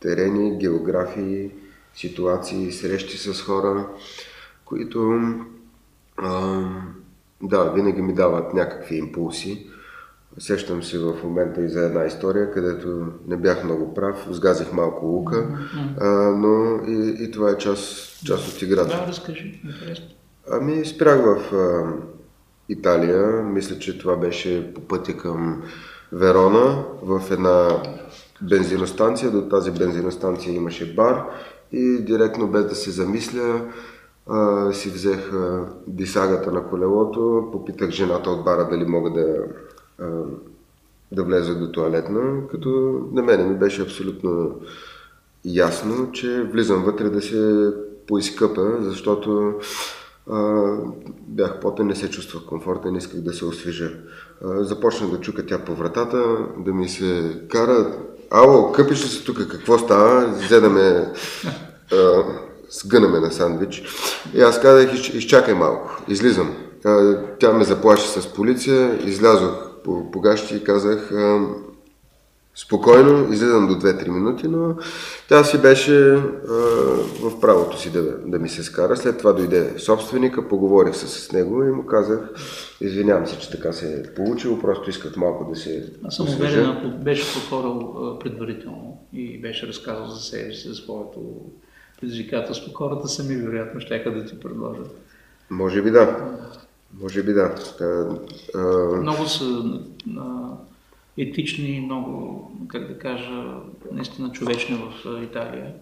терени, 0.00 0.58
географии, 0.58 1.50
ситуации, 1.94 2.72
срещи 2.72 3.18
с 3.18 3.42
хора, 3.42 3.88
които 4.64 5.20
а, 6.22 6.64
да, 7.42 7.64
винаги 7.64 8.02
ми 8.02 8.14
дават 8.14 8.54
някакви 8.54 8.96
импулси. 8.96 9.66
Сещам 10.38 10.82
се 10.82 10.98
в 10.98 11.14
момента 11.24 11.62
и 11.62 11.68
за 11.68 11.84
една 11.84 12.04
история, 12.04 12.52
където 12.52 13.06
не 13.28 13.36
бях 13.36 13.64
много 13.64 13.94
прав, 13.94 14.26
сгазих 14.30 14.72
малко 14.72 15.06
лука, 15.06 15.46
а, 16.00 16.06
но 16.30 16.80
и, 16.86 17.24
и 17.24 17.30
това 17.30 17.50
е 17.50 17.58
част, 17.58 18.20
част 18.24 18.54
от 18.54 18.62
играта. 18.62 18.88
Да, 18.88 19.06
разкажи, 19.06 19.60
интересно. 19.64 20.06
Ами 20.50 20.84
спрях 20.84 21.20
в 21.24 21.54
а, 21.54 21.92
Италия, 22.68 23.42
мисля, 23.42 23.78
че 23.78 23.98
това 23.98 24.16
беше 24.16 24.74
по 24.74 24.80
пътя 24.80 25.16
към 25.16 25.62
Верона, 26.12 26.84
в 27.02 27.22
една 27.30 27.82
бензиностанция. 28.42 29.30
До 29.30 29.48
тази 29.48 29.70
бензиностанция 29.70 30.54
имаше 30.54 30.94
бар 30.94 31.24
и 31.72 31.98
директно 31.98 32.46
без 32.46 32.66
да 32.66 32.74
се 32.74 32.90
замисля 32.90 33.60
а, 34.30 34.72
си 34.72 34.90
взех 34.90 35.32
а, 35.32 35.66
дисагата 35.86 36.52
на 36.52 36.68
колелото, 36.68 37.48
попитах 37.52 37.90
жената 37.90 38.30
от 38.30 38.44
бара 38.44 38.68
дали 38.70 38.84
мога 38.84 39.10
да 39.10 39.44
да 41.12 41.24
влезе 41.24 41.54
до 41.54 41.72
туалетна, 41.72 42.48
като 42.50 42.68
на 43.12 43.22
мене 43.22 43.44
ми 43.44 43.54
беше 43.54 43.82
абсолютно 43.82 44.60
ясно, 45.44 46.12
че 46.12 46.42
влизам 46.42 46.84
вътре 46.84 47.10
да 47.10 47.22
се 47.22 47.72
поизкъпа, 48.06 48.76
защото 48.80 49.54
а, 50.30 50.72
бях 51.28 51.60
потен, 51.60 51.86
не 51.86 51.94
се 51.94 52.10
чувствах 52.10 52.44
комфортен, 52.44 52.96
исках 52.96 53.20
да 53.20 53.32
се 53.32 53.44
освежа. 53.44 53.92
А, 54.44 54.64
започнах 54.64 55.10
да 55.10 55.20
чука 55.20 55.46
тя 55.46 55.58
по 55.58 55.74
вратата, 55.74 56.36
да 56.58 56.72
ми 56.72 56.88
се 56.88 57.40
кара. 57.48 57.98
Ало, 58.30 58.72
къпиш 58.72 59.04
ли 59.04 59.08
се 59.08 59.24
тук, 59.24 59.48
какво 59.50 59.78
става? 59.78 60.26
Взе 60.26 60.60
да 60.60 60.70
ме 60.70 61.12
а, 61.92 62.24
сгънаме 62.70 63.20
на 63.20 63.32
сандвич. 63.32 63.82
И 64.34 64.40
аз 64.40 64.60
казах, 64.60 65.14
изчакай 65.14 65.54
малко, 65.54 66.02
излизам. 66.08 66.54
Тя 67.38 67.52
ме 67.52 67.64
заплаши 67.64 68.08
с 68.08 68.32
полиция, 68.32 68.98
излязох 69.04 69.70
по, 69.84 70.10
по 70.10 70.20
гащи 70.20 70.56
и 70.56 70.64
казах 70.64 71.12
спокойно, 72.54 73.32
излизам 73.32 73.68
до 73.68 73.74
2-3 73.74 74.08
минути, 74.08 74.48
но 74.48 74.76
тя 75.28 75.44
си 75.44 75.58
беше 75.58 76.12
а, 76.12 76.20
в 77.20 77.40
правото 77.40 77.80
си 77.80 77.92
да, 77.92 78.02
да 78.02 78.38
ми 78.38 78.48
се 78.48 78.62
скара. 78.62 78.96
След 78.96 79.18
това 79.18 79.32
дойде 79.32 79.78
собственика, 79.78 80.48
поговорих 80.48 80.94
се 80.94 81.08
с 81.08 81.32
него 81.32 81.64
и 81.64 81.70
му 81.70 81.86
казах, 81.86 82.20
извинявам 82.80 83.26
се, 83.26 83.38
че 83.38 83.50
така 83.50 83.72
се 83.72 83.94
е 83.94 84.14
получило, 84.14 84.58
просто 84.58 84.90
искат 84.90 85.16
малко 85.16 85.50
да 85.50 85.56
се 85.56 85.92
Аз 86.04 86.16
съм 86.16 86.28
уверен, 86.28 86.66
ако 86.66 87.04
беше 87.04 87.34
подходил 87.34 88.18
предварително 88.18 88.98
и 89.12 89.40
беше 89.40 89.66
разказал 89.66 90.06
за 90.06 90.20
себе 90.20 90.52
си, 90.52 90.68
за 90.68 90.74
своето 90.74 91.20
предизвикателство, 92.00 92.72
хората 92.72 93.08
сами 93.08 93.36
вероятно 93.36 93.80
ще 93.80 93.98
да 93.98 94.26
ти 94.26 94.40
предложат. 94.40 95.00
Може 95.50 95.82
би 95.82 95.90
да. 95.90 96.36
Може 97.00 97.22
би 97.22 97.32
да. 97.32 97.54
Много 99.00 99.26
са 99.26 99.80
етични, 101.18 101.80
много, 101.80 102.52
как 102.68 102.86
да 102.86 102.98
кажа, 102.98 103.44
наистина 103.92 104.32
човечни 104.32 104.76
в 104.76 105.22
Италия 105.22 105.74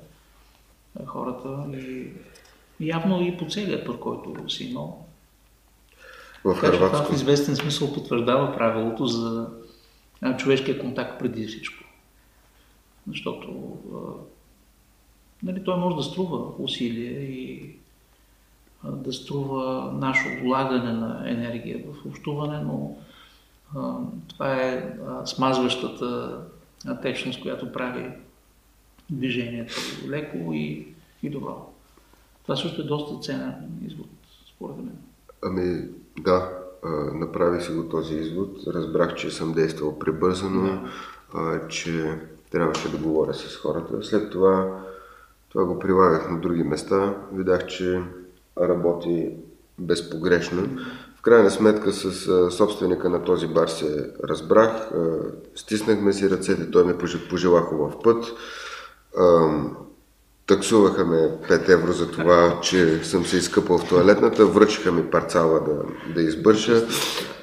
хората 1.07 1.65
и 1.73 2.11
явно 2.81 3.23
и 3.23 3.37
по 3.37 3.47
целият 3.49 3.87
път, 3.87 4.01
който 4.01 4.51
си 4.51 4.65
имал. 4.65 5.05
В 6.45 6.61
че 6.61 6.71
това 6.71 7.05
в 7.05 7.13
известен 7.13 7.57
смисъл 7.57 7.93
потвърждава 7.93 8.55
правилото 8.55 9.07
за 9.07 9.49
човешкия 10.39 10.79
контакт 10.79 11.19
преди 11.19 11.47
всичко. 11.47 11.85
Защото 13.09 13.77
нали, 15.43 15.65
той 15.65 15.77
може 15.77 15.97
да 15.97 16.03
струва 16.03 16.53
усилие 16.59 17.21
и 17.21 17.71
да 18.85 19.13
струва 19.13 19.93
наше 19.93 20.41
влагане 20.45 20.93
на 20.93 21.31
енергия 21.31 21.85
в 21.87 22.07
общуване, 22.07 22.59
но 22.59 22.97
а, 23.77 23.97
това 24.29 24.63
е 24.63 24.97
а, 25.09 25.27
смазващата 25.27 26.41
течност, 27.03 27.43
която 27.43 27.73
прави 27.73 28.11
движението 29.11 29.75
леко 30.09 30.53
и, 30.53 30.87
и 31.23 31.31
добро. 31.31 31.73
Това 32.43 32.57
също 32.57 32.83
е 32.83 32.85
доста 32.85 33.21
ценен 33.21 33.55
извод, 33.87 34.09
според 34.55 34.77
мен. 34.77 34.99
Ами, 35.43 35.89
да, 36.21 36.51
направих 37.15 37.63
си 37.63 37.73
го 37.73 37.89
този 37.89 38.15
извод. 38.15 38.57
Разбрах, 38.67 39.15
че 39.15 39.31
съм 39.31 39.53
действал 39.53 39.99
прибързано, 39.99 40.89
да. 41.35 41.69
че 41.69 42.19
трябваше 42.51 42.91
да 42.91 42.99
говоря 42.99 43.35
с 43.35 43.57
хората. 43.57 44.03
След 44.03 44.33
това 44.33 44.85
това 45.49 45.65
го 45.65 45.79
прилагах 45.79 46.31
на 46.31 46.41
други 46.41 46.63
места. 46.63 47.17
Видях, 47.33 47.67
че 47.67 48.03
работи 48.61 49.31
безпогрешно. 49.79 50.69
В 51.19 51.23
крайна 51.23 51.51
сметка 51.51 51.93
с 51.93 52.51
собственика 52.51 53.09
на 53.09 53.25
този 53.25 53.47
бар 53.47 53.69
се 53.69 54.11
разбрах, 54.25 54.91
стиснахме 55.55 56.13
си 56.13 56.31
ръцете, 56.31 56.71
той 56.71 56.85
ме 56.85 56.99
пожела 57.31 57.61
хубав 57.61 57.95
път. 58.05 58.25
Таксуваха 60.47 61.05
ме 61.05 61.17
5 61.17 61.69
евро 61.69 61.93
за 61.93 62.11
това, 62.11 62.61
че 62.63 63.05
съм 63.05 63.25
се 63.25 63.37
изкъпал 63.37 63.79
в 63.79 63.89
туалетната, 63.89 64.47
връчиха 64.47 64.93
ми 64.93 65.11
парцала 65.11 65.61
да, 65.61 65.83
да 66.15 66.23
избърша. 66.23 66.87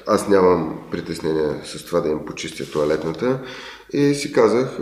Аз 0.06 0.28
нямам 0.28 0.78
притеснение 0.90 1.60
с 1.64 1.84
това 1.84 2.00
да 2.00 2.08
им 2.08 2.24
почистя 2.24 2.70
туалетната 2.70 3.40
и 3.92 4.14
си 4.14 4.32
казах, 4.32 4.78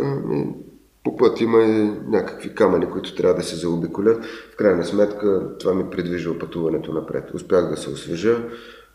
по 1.05 1.17
път 1.17 1.41
има 1.41 1.63
и 1.63 1.91
някакви 2.09 2.55
камъни, 2.55 2.91
които 2.91 3.15
трябва 3.15 3.35
да 3.35 3.43
се 3.43 3.57
заобиколят. 3.57 4.25
В 4.25 4.57
крайна 4.57 4.85
сметка 4.85 5.59
това 5.59 5.75
ми 5.75 5.91
придвижва 5.91 6.39
пътуването 6.39 6.93
напред. 6.93 7.35
Успях 7.35 7.71
да 7.71 7.77
се 7.77 7.91
освежа, 7.91 8.49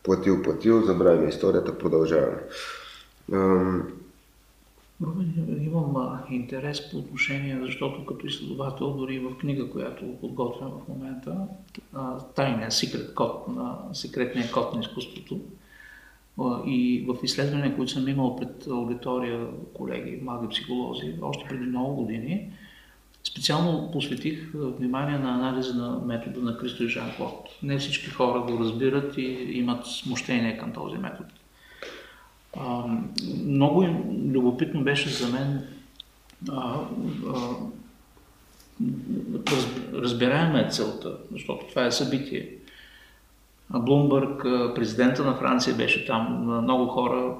платил, 0.03 0.41
платил, 0.41 0.81
забравяме 0.81 1.29
историята, 1.29 1.77
продължаваме. 1.77 2.37
Имам 5.61 6.19
интерес 6.29 6.91
по 6.91 6.97
отношение, 6.97 7.59
защото 7.61 8.05
като 8.05 8.27
изследовател, 8.27 8.89
дори 8.89 9.19
в 9.19 9.37
книга, 9.37 9.69
която 9.69 10.05
подготвям 10.21 10.69
в 10.69 10.87
момента, 10.87 11.37
тайния 12.35 12.71
секрет 12.71 13.13
код 13.13 13.47
на, 13.47 13.77
секретния 13.93 14.51
код 14.51 14.73
на 14.73 14.79
изкуството, 14.79 15.39
и 16.65 17.05
в 17.07 17.23
изследвания, 17.23 17.75
които 17.75 17.91
съм 17.91 18.07
имал 18.07 18.35
пред 18.35 18.67
аудитория 18.67 19.47
колеги, 19.73 20.19
млади 20.23 20.47
психолози, 20.49 21.13
още 21.21 21.45
преди 21.49 21.65
много 21.65 21.95
години, 21.95 22.51
специално 23.23 23.91
посветих 23.91 24.51
внимание 24.53 25.17
на 25.17 25.33
анализа 25.33 25.73
на 25.73 25.99
метода 26.05 26.39
на 26.39 26.57
Кристо 26.57 26.83
и 26.83 26.87
Жан 26.87 27.11
Клод. 27.17 27.49
Не 27.63 27.77
всички 27.77 28.09
хора 28.09 28.39
го 28.39 28.59
разбират 28.59 29.17
и 29.17 29.21
имат 29.51 29.85
смущение 29.85 30.57
към 30.57 30.73
този 30.73 30.97
метод. 30.97 31.29
много 33.45 33.85
любопитно 34.33 34.83
беше 34.83 35.09
за 35.09 35.27
мен 35.27 35.67
разбираема 39.93 40.59
е 40.61 40.69
целта, 40.69 41.17
защото 41.31 41.67
това 41.67 41.85
е 41.85 41.91
събитие. 41.91 42.58
Блумбърг, 43.73 44.41
президента 44.75 45.23
на 45.23 45.35
Франция 45.35 45.75
беше 45.75 46.05
там, 46.05 46.43
много 46.63 46.85
хора 46.87 47.35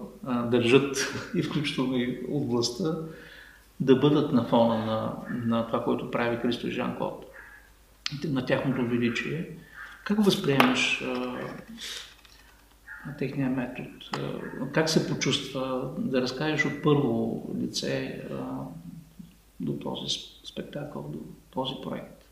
държат 0.46 1.14
и 1.36 1.44
включително 1.44 1.98
и 1.98 2.20
от 2.30 2.50
властта 2.50 2.96
да 3.80 3.96
бъдат 3.96 4.34
на 4.34 4.44
фона 4.44 4.86
на, 4.86 5.14
на 5.46 5.68
това, 5.68 5.84
което 5.84 6.12
прави 6.12 6.38
Христо 6.38 6.68
и 6.68 6.72
Жан 6.72 6.98
Клод, 6.98 7.26
на 8.24 8.46
тяхното 8.46 8.88
величие. 8.88 9.50
Как 10.04 10.26
възприемаш 10.26 11.02
а, 11.02 11.38
техния 13.18 13.50
метод? 13.50 13.90
А, 14.14 14.72
как 14.72 14.90
се 14.90 15.10
почувства 15.10 15.92
да 15.98 16.22
разкажеш 16.22 16.66
от 16.66 16.84
първо 16.84 17.48
лице 17.62 18.24
а, 18.32 18.36
до 19.60 19.74
този 19.74 20.18
спектакъл, 20.46 21.10
до 21.14 21.20
този 21.52 21.74
проект? 21.84 22.26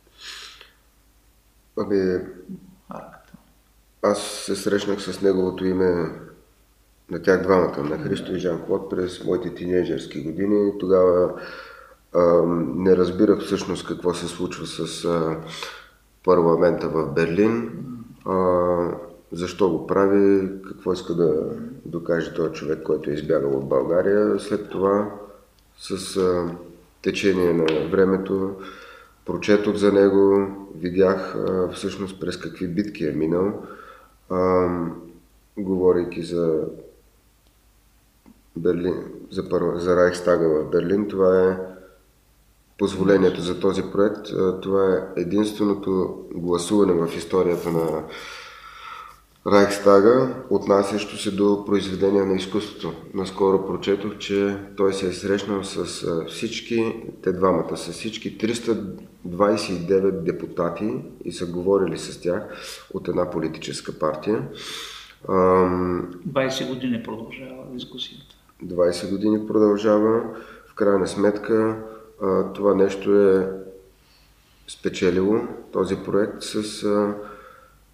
Ами, 1.77 2.19
Арката. 2.89 3.16
Аз 4.11 4.21
се 4.21 4.55
срещнах 4.55 5.01
с 5.01 5.21
неговото 5.21 5.65
име 5.65 6.11
на 7.11 7.21
тях 7.21 7.41
двамата, 7.41 7.83
на 7.83 7.97
Христо 7.97 8.35
и 8.35 8.39
Жан 8.39 8.61
Клод 8.65 8.89
през 8.89 9.23
моите 9.23 9.53
тинейджерски 9.53 10.23
години. 10.23 10.71
Тогава 10.79 11.33
а, 12.13 12.43
не 12.75 12.97
разбирах 12.97 13.39
всъщност 13.39 13.87
какво 13.87 14.13
се 14.13 14.27
случва 14.27 14.65
с 14.67 15.05
а, 15.05 15.37
парламента 16.23 16.89
в 16.89 17.13
Берлин, 17.13 17.71
а, 18.25 18.75
защо 19.31 19.69
го 19.69 19.87
прави, 19.87 20.49
какво 20.67 20.93
иска 20.93 21.13
да 21.13 21.33
докаже 21.85 22.33
този 22.33 22.53
човек, 22.53 22.83
който 22.83 23.09
е 23.09 23.13
избягал 23.13 23.57
от 23.57 23.69
България. 23.69 24.39
След 24.39 24.69
това 24.69 25.11
с 25.77 26.17
а, 26.17 26.51
течение 27.01 27.53
на 27.53 27.89
времето 27.89 28.55
прочетох 29.25 29.75
за 29.75 29.91
него, 29.91 30.47
видях 30.75 31.35
а, 31.35 31.69
всъщност 31.71 32.19
през 32.19 32.37
какви 32.37 32.67
битки 32.67 33.05
е 33.05 33.11
минал, 33.11 33.63
а, 34.29 34.67
говорейки 35.57 36.23
за 36.23 36.63
Берлин, 38.55 39.03
за, 39.31 39.43
за 39.75 39.95
Райхстага 39.95 40.49
в 40.49 40.69
Берлин. 40.69 41.07
Това 41.07 41.49
е 41.49 41.57
позволението 42.77 43.41
за 43.41 43.59
този 43.59 43.83
проект. 43.91 44.27
Това 44.61 44.93
е 44.93 45.21
единственото 45.21 46.23
гласуване 46.35 46.93
в 46.93 47.15
историята 47.17 47.71
на 47.71 48.03
Райхстага, 49.47 50.36
отнасящо 50.49 51.17
се 51.17 51.31
до 51.31 51.65
произведения 51.65 52.25
на 52.25 52.36
изкуството. 52.36 52.93
Наскоро 53.13 53.67
прочетох, 53.67 54.17
че 54.17 54.57
той 54.77 54.93
се 54.93 55.07
е 55.07 55.13
срещнал 55.13 55.63
с 55.63 56.05
всички, 56.27 56.95
те 57.23 57.33
двамата, 57.33 57.77
с 57.77 57.91
всички 57.91 58.38
329 58.38 60.12
депутати 60.12 60.93
и 61.25 61.31
са 61.31 61.45
говорили 61.45 61.97
с 61.97 62.21
тях 62.21 62.43
от 62.93 63.07
една 63.07 63.29
политическа 63.29 63.99
партия. 63.99 64.47
20 65.27 66.67
години 66.67 67.03
продължава 67.03 67.63
дискусията. 67.73 68.36
20 68.65 69.10
години 69.10 69.47
продължава. 69.47 70.23
В 70.67 70.75
крайна 70.75 71.07
сметка 71.07 71.77
това 72.53 72.75
нещо 72.75 73.15
е 73.15 73.51
спечелило 74.67 75.41
този 75.71 75.95
проект 75.95 76.41
с 76.41 76.83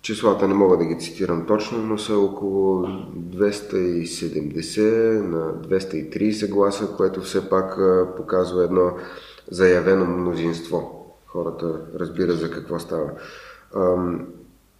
числата 0.04 0.48
не 0.48 0.54
мога 0.54 0.78
да 0.78 0.86
ги 0.86 1.00
цитирам 1.00 1.46
точно, 1.46 1.78
но 1.78 1.98
са 1.98 2.18
около 2.18 2.86
270 2.86 5.22
на 5.22 5.54
230 5.54 6.50
гласа, 6.50 6.88
което 6.98 7.22
все 7.22 7.50
пак 7.50 7.80
показва 8.18 8.64
едно 8.64 8.92
заявено 9.52 10.06
мнозинство. 10.06 11.06
Хората 11.28 11.82
разбират 12.00 12.40
за 12.40 12.52
какво 12.52 12.80
става. 12.80 13.10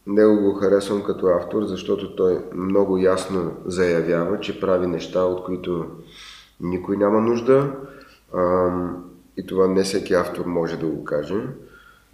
Него 0.08 0.42
го 0.42 0.54
харесвам 0.54 1.04
като 1.04 1.28
автор, 1.28 1.64
защото 1.64 2.16
той 2.16 2.40
много 2.56 2.98
ясно 2.98 3.52
заявява, 3.66 4.40
че 4.40 4.60
прави 4.60 4.88
неща, 4.88 5.24
от 5.24 5.44
които 5.44 5.86
никой 6.62 6.98
няма 6.98 7.22
нужда. 7.22 7.72
И 9.38 9.46
това 9.48 9.68
не 9.68 9.84
всеки 9.84 10.14
автор 10.14 10.46
може 10.46 10.78
да 10.78 10.86
го 10.86 11.04
каже. 11.04 11.36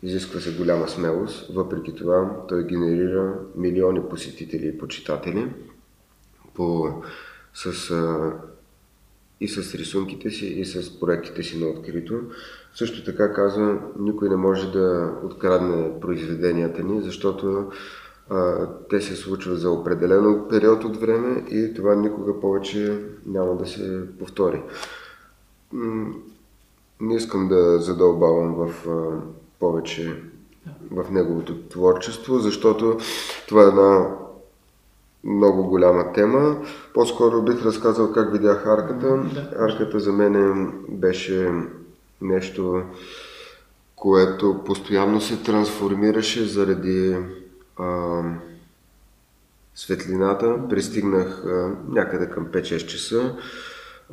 Изисква 0.04 0.40
се 0.40 0.58
голяма 0.58 0.88
смелост. 0.88 1.54
Въпреки 1.54 1.96
това 1.96 2.46
той 2.48 2.68
генерира 2.68 3.34
милиони 3.56 4.02
посетители 4.10 4.68
и 4.68 4.78
почитатели 4.78 5.48
по, 6.54 6.94
с, 7.54 7.92
а, 7.92 8.34
и 9.42 9.48
с 9.48 9.76
рисунките 9.76 10.30
си, 10.30 10.46
и 10.46 10.66
с 10.66 11.00
проектите 11.00 11.44
си 11.44 11.60
на 11.60 11.68
открито. 11.68 12.22
Също 12.76 13.04
така 13.04 13.34
казва, 13.34 13.80
никой 14.00 14.30
не 14.30 14.36
може 14.36 14.72
да 14.72 15.14
открадне 15.24 16.00
произведенията 16.00 16.84
ни, 16.84 17.02
защото 17.02 17.72
а, 18.30 18.68
те 18.90 19.02
се 19.02 19.16
случват 19.16 19.60
за 19.60 19.72
определено 19.72 20.48
период 20.50 20.84
от 20.84 20.98
време 20.98 21.46
и 21.50 21.74
това 21.74 21.96
никога 21.96 22.40
повече 22.40 23.00
няма 23.26 23.58
да 23.58 23.68
се 23.68 24.18
повтори. 24.20 24.62
Не 27.02 27.16
искам 27.16 27.48
да 27.48 27.80
задълбавам 27.80 28.56
в 28.56 28.88
а, 28.88 29.22
повече 29.60 30.24
в 30.92 31.12
неговото 31.12 31.68
творчество, 31.70 32.40
защото 32.40 32.98
това 33.48 33.64
е 33.64 33.68
една 33.68 34.16
много 35.24 35.64
голяма 35.64 36.14
тема. 36.14 36.58
По-скоро 36.94 37.42
бих 37.42 37.66
разказал 37.66 38.12
как 38.12 38.32
видях 38.32 38.68
арката. 38.68 39.24
Арката 39.60 40.00
за 40.00 40.14
мен 40.14 40.74
беше 40.90 41.52
нещо, 42.22 42.82
което 43.96 44.64
постоянно 44.66 45.22
се 45.22 45.44
трансформираше 45.44 46.46
заради 46.46 47.18
а, 47.78 48.22
светлината. 49.76 50.68
Пристигнах 50.70 51.46
а, 51.46 51.72
някъде 51.90 52.30
към 52.30 52.46
5-6 52.48 52.86
часа. 52.86 53.36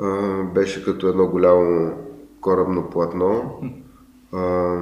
А, 0.00 0.42
беше 0.42 0.84
като 0.84 1.08
едно 1.08 1.26
голямо 1.26 1.98
корабно 2.40 2.90
платно 2.90 3.60
а, 4.32 4.76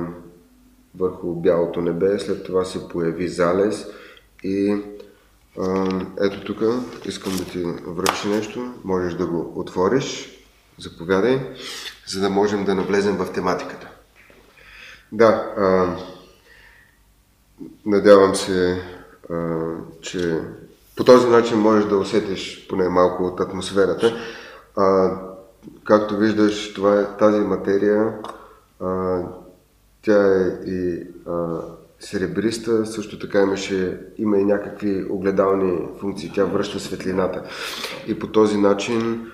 върху 0.99 1.35
бялото 1.35 1.81
небе. 1.81 2.19
След 2.19 2.45
това 2.45 2.65
се 2.65 2.89
появи 2.89 3.29
залез 3.29 3.87
и 4.45 4.83
а, 5.61 5.89
ето 6.21 6.45
тук 6.45 6.59
искам 7.05 7.37
да 7.37 7.45
ти 7.45 7.65
връчи 7.87 8.29
нещо. 8.29 8.75
Можеш 8.85 9.15
да 9.15 9.27
го 9.27 9.53
отвориш. 9.57 10.31
Заповядай, 10.79 11.55
за 12.07 12.21
да 12.21 12.31
можем 12.31 12.65
да 12.65 12.75
навлезем 12.75 13.17
в 13.17 13.33
тематиката. 13.33 13.89
Да, 15.13 15.53
а, 15.57 15.97
надявам 17.87 18.35
се, 18.35 18.83
а, 19.31 19.61
че 20.01 20.41
по 20.97 21.05
този 21.05 21.29
начин 21.29 21.59
можеш 21.59 21.89
да 21.89 21.97
усетиш 21.97 22.67
поне 22.69 22.89
малко 22.89 23.25
от 23.25 23.41
атмосферата. 23.41 24.17
А, 24.77 25.17
както 25.85 26.17
виждаш, 26.17 26.75
това 26.75 27.01
е 27.01 27.17
тази 27.17 27.41
материя. 27.41 28.19
А, 28.81 29.23
тя 30.05 30.43
е 30.43 30.71
и 30.71 31.07
а, 31.27 31.61
серебриста, 32.01 32.87
също 32.87 33.19
така 33.19 33.43
имаше, 33.43 34.01
има 34.19 34.39
и 34.39 34.45
някакви 34.45 35.07
огледални 35.11 35.89
функции. 36.01 36.33
Тя 36.35 36.45
връща 36.45 36.81
светлината. 36.81 37.43
И 38.07 38.19
по 38.19 38.27
този 38.27 38.59
начин 38.59 39.27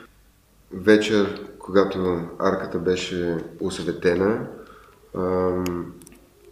вечер, 0.73 1.51
когато 1.59 2.21
арката 2.39 2.79
беше 2.79 3.37
осветена, 3.61 4.47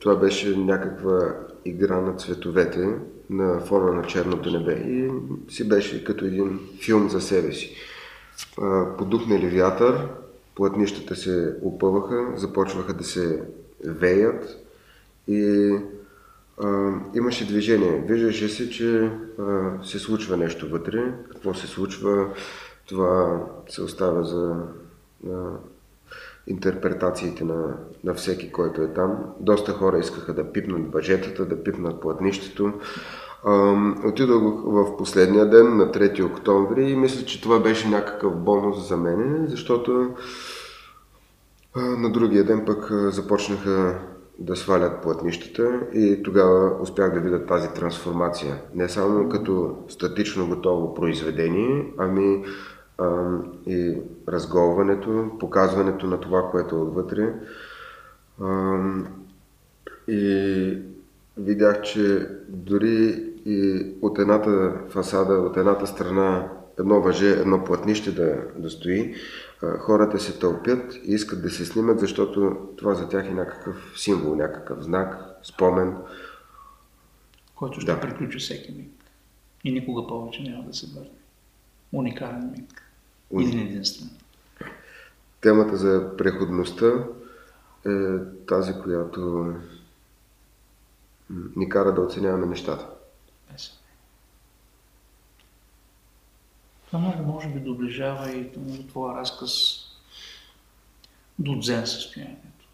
това 0.00 0.16
беше 0.16 0.56
някаква 0.56 1.34
игра 1.64 2.00
на 2.00 2.16
цветовете 2.16 2.88
на 3.30 3.60
фона 3.60 3.92
на 3.92 4.02
черното 4.02 4.50
небе 4.50 4.72
и 4.72 5.10
си 5.48 5.68
беше 5.68 6.04
като 6.04 6.24
един 6.24 6.60
филм 6.80 7.08
за 7.08 7.20
себе 7.20 7.52
си. 7.52 7.76
Подухне 8.98 9.38
ли 9.38 9.60
вятър, 9.60 10.08
плътнищата 10.54 11.16
се 11.16 11.56
опъваха, 11.62 12.26
започваха 12.36 12.94
да 12.94 13.04
се 13.04 13.42
веят 13.84 14.58
и 15.28 15.70
а, 16.62 16.92
имаше 17.14 17.46
движение. 17.46 18.04
Виждаше 18.08 18.48
се, 18.48 18.70
че 18.70 19.10
а, 19.38 19.72
се 19.82 19.98
случва 19.98 20.36
нещо 20.36 20.68
вътре. 20.68 21.12
Какво 21.30 21.54
се 21.54 21.66
случва, 21.66 22.26
това 22.88 23.44
се 23.68 23.82
оставя 23.82 24.24
за 24.24 24.56
а, 25.30 25.50
интерпретациите 26.46 27.44
на, 27.44 27.76
на 28.04 28.14
всеки, 28.14 28.52
който 28.52 28.82
е 28.82 28.92
там. 28.92 29.24
Доста 29.40 29.72
хора 29.72 29.98
искаха 29.98 30.34
да 30.34 30.52
пипнат 30.52 30.90
бъжетата, 30.90 31.46
да 31.46 31.62
пипнат 31.62 32.00
платнището. 32.00 32.72
Отидох 34.04 34.62
в 34.64 34.96
последния 34.96 35.50
ден, 35.50 35.76
на 35.76 35.92
3 35.92 36.32
октомври 36.32 36.90
и 36.90 36.96
мисля, 36.96 37.26
че 37.26 37.42
това 37.42 37.58
беше 37.60 37.88
някакъв 37.88 38.36
бонус 38.36 38.88
за 38.88 38.96
мене, 38.96 39.46
защото 39.46 40.14
на 41.76 42.10
другия 42.12 42.44
ден 42.44 42.64
пък 42.66 42.92
започнаха 42.92 43.98
да 44.38 44.56
свалят 44.56 45.02
платнищата 45.02 45.80
и 45.94 46.22
тогава 46.22 46.82
успях 46.82 47.14
да 47.14 47.20
видя 47.20 47.46
тази 47.46 47.68
трансформация. 47.74 48.62
Не 48.74 48.88
само 48.88 49.28
като 49.28 49.76
статично 49.88 50.48
готово 50.48 50.94
произведение, 50.94 51.92
ами 51.98 52.44
а, 52.98 53.38
и 53.66 53.96
разголването, 54.28 55.30
показването 55.40 56.06
на 56.06 56.20
това, 56.20 56.50
което 56.50 56.76
е 56.76 56.78
отвътре. 56.78 57.34
А, 58.42 58.78
и 60.08 60.78
видях, 61.36 61.82
че 61.82 62.28
дори 62.48 63.24
и 63.46 63.86
от 64.02 64.18
едната 64.18 64.72
фасада, 64.88 65.34
от 65.34 65.56
едната 65.56 65.86
страна 65.86 66.48
едно 66.78 67.00
въже, 67.00 67.30
едно 67.30 67.64
платнище 67.64 68.10
да, 68.10 68.36
да 68.56 68.70
стои, 68.70 69.14
хората 69.60 70.20
се 70.20 70.38
тълпят 70.38 70.94
и 70.94 71.14
искат 71.14 71.42
да 71.42 71.50
се 71.50 71.66
снимат, 71.66 72.00
защото 72.00 72.68
това 72.76 72.94
за 72.94 73.08
тях 73.08 73.26
е 73.26 73.34
някакъв 73.34 73.92
символ, 73.96 74.34
някакъв 74.34 74.82
знак, 74.82 75.18
спомен. 75.42 75.96
Който 77.54 77.80
ще 77.80 77.92
да. 77.92 78.00
приключи 78.00 78.38
всеки 78.38 78.72
миг. 78.72 78.90
И 79.64 79.72
никога 79.72 80.06
повече 80.06 80.42
няма 80.42 80.64
да 80.64 80.74
се 80.74 80.86
върне. 80.86 81.10
Уникален 81.92 82.50
миг. 82.50 82.82
Един 83.32 83.60
единствен. 83.60 84.10
Темата 85.40 85.76
за 85.76 86.16
преходността 86.16 87.04
е 87.86 88.18
тази, 88.46 88.72
която 88.82 89.54
ни 91.56 91.68
кара 91.68 91.94
да 91.94 92.00
оценяваме 92.00 92.46
нещата. 92.46 92.86
Това 96.88 96.98
много 96.98 97.22
може 97.22 97.48
би 97.48 97.60
доближава 97.60 98.30
и 98.32 98.52
твоя 98.88 99.14
разказ 99.14 99.52
до 101.38 101.58
дзен 101.58 101.86
състоянието, 101.86 102.68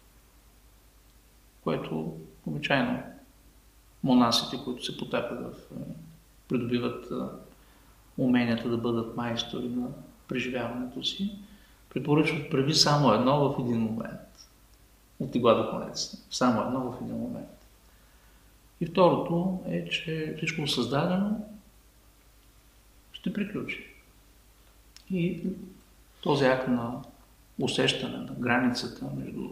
което 1.63 2.17
обичайно 2.45 3.03
монасите, 4.03 4.63
които 4.63 4.85
се 4.85 4.97
потапят 4.97 5.39
в 5.39 5.71
е, 5.71 5.83
придобиват 6.47 7.11
е, 7.11 7.15
уменията 8.17 8.69
да 8.69 8.77
бъдат 8.77 9.17
майстори 9.17 9.67
на 9.67 9.87
преживяването 10.27 11.03
си, 11.03 11.39
препоръчват 11.89 12.49
прави 12.51 12.73
само 12.73 13.13
едно 13.13 13.49
в 13.49 13.59
един 13.59 13.79
момент. 13.79 14.49
От 15.19 15.35
игла 15.35 15.53
до 15.53 15.69
конец. 15.69 16.25
Само 16.31 16.61
едно 16.61 16.91
в 16.91 17.01
един 17.01 17.15
момент. 17.15 17.67
И 18.81 18.85
второто 18.85 19.59
е, 19.67 19.89
че 19.89 20.33
всичко 20.37 20.67
създадено 20.67 21.45
ще 23.11 23.33
приключи. 23.33 23.94
И 25.11 25.43
този 26.21 26.45
акт 26.45 26.67
на 26.67 27.01
усещане 27.59 28.17
на 28.17 28.33
границата 28.39 29.05
между, 29.17 29.49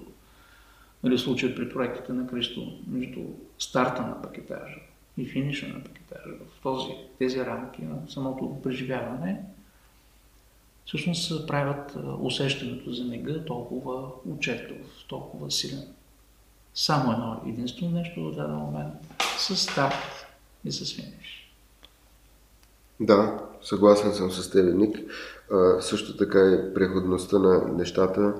нали, 1.03 1.17
случая 1.17 1.55
при 1.55 1.69
проектите 1.69 2.13
на 2.13 2.27
Кристо, 2.27 2.77
между 2.87 3.19
старта 3.59 4.01
на 4.01 4.21
пакетажа 4.21 4.79
и 5.17 5.25
финиша 5.25 5.67
на 5.67 5.83
пакетажа, 5.83 6.35
в 6.35 6.63
този, 6.63 6.91
тези 7.19 7.45
рамки 7.45 7.81
на 7.81 8.09
самото 8.09 8.61
преживяване, 8.63 9.41
всъщност 10.85 11.47
правят 11.47 11.97
усещането 12.19 12.91
за 12.91 13.05
нега 13.05 13.45
толкова 13.45 14.09
отчетливо, 14.29 14.85
толкова 15.07 15.51
силен. 15.51 15.87
Само 16.75 17.11
едно 17.11 17.41
единствено 17.47 17.91
нещо 17.91 18.31
в 18.31 18.35
даден 18.35 18.55
момент 18.55 18.93
с 19.37 19.55
старт 19.55 20.25
и 20.65 20.71
с 20.71 20.95
финиш. 20.95 21.53
Да, 22.99 23.39
съгласен 23.63 24.13
съм 24.13 24.31
с 24.31 24.49
теб, 24.49 24.75
Ник. 24.75 24.97
А, 25.51 25.81
също 25.81 26.17
така 26.17 26.39
и 26.39 26.73
преходността 26.73 27.39
на 27.39 27.67
нещата, 27.67 28.33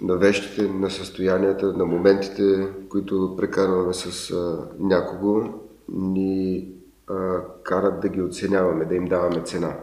на 0.00 0.16
вещите, 0.16 0.62
на 0.62 0.90
състоянията, 0.90 1.72
на 1.72 1.84
моментите, 1.84 2.68
които 2.88 3.34
прекарваме 3.36 3.94
с 3.94 4.30
а, 4.30 4.68
някого, 4.78 5.60
ни 5.88 6.68
а, 7.06 7.38
карат 7.62 8.00
да 8.00 8.08
ги 8.08 8.22
оценяваме, 8.22 8.84
да 8.84 8.94
им 8.94 9.04
даваме 9.04 9.42
цена. 9.42 9.76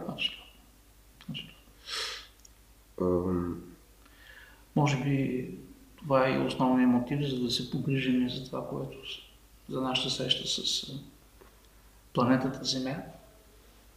Може 4.76 4.96
би 5.04 5.48
това 5.96 6.28
е 6.28 6.32
и 6.32 6.46
основният 6.46 6.90
мотив, 6.90 7.30
за 7.30 7.44
да 7.44 7.50
се 7.50 7.70
погрижим 7.70 8.30
за 8.30 8.46
това, 8.46 8.68
което 8.68 8.98
за 9.68 9.80
нашата 9.80 10.10
среща 10.10 10.48
с 10.48 10.92
планетата 12.14 12.64
Земя, 12.64 12.96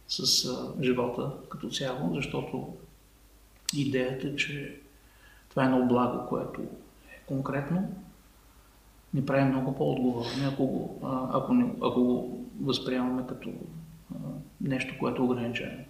с 0.08 0.50
живота 0.82 1.30
като 1.48 1.70
цяло, 1.70 2.14
защото 2.14 2.76
идеята 3.76 4.28
е, 4.28 4.36
че 4.36 4.80
това 5.50 5.62
е 5.62 5.66
едно 5.66 5.86
благо, 5.86 6.28
което 6.28 6.60
е 6.60 6.68
конкретно, 7.26 7.94
ни 9.14 9.26
прави 9.26 9.44
много 9.44 9.76
по-отговорни, 9.76 10.44
ако 10.52 10.66
го, 10.66 11.00
ако, 11.32 11.54
не, 11.54 11.74
ако 11.82 12.04
го 12.04 12.46
възприемаме 12.62 13.26
като 13.28 13.52
нещо, 14.60 14.94
което 15.00 15.22
е 15.22 15.24
ограничено. 15.24 15.84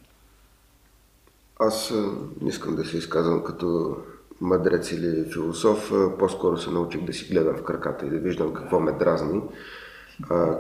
Аз 1.61 1.95
не 2.41 2.49
искам 2.49 2.77
да 2.77 2.85
се 2.85 2.99
изказвам 2.99 3.45
като 3.45 3.97
мъдрец 4.41 4.93
или 4.93 5.25
философ, 5.33 5.93
по-скоро 6.19 6.59
се 6.59 6.71
научих 6.71 7.05
да 7.05 7.13
си 7.13 7.33
гледам 7.33 7.57
в 7.57 7.65
краката 7.65 8.07
и 8.07 8.11
да 8.11 8.19
виждам 8.19 8.55
какво 8.55 8.81
ме 8.81 8.93
дразни, 8.93 9.41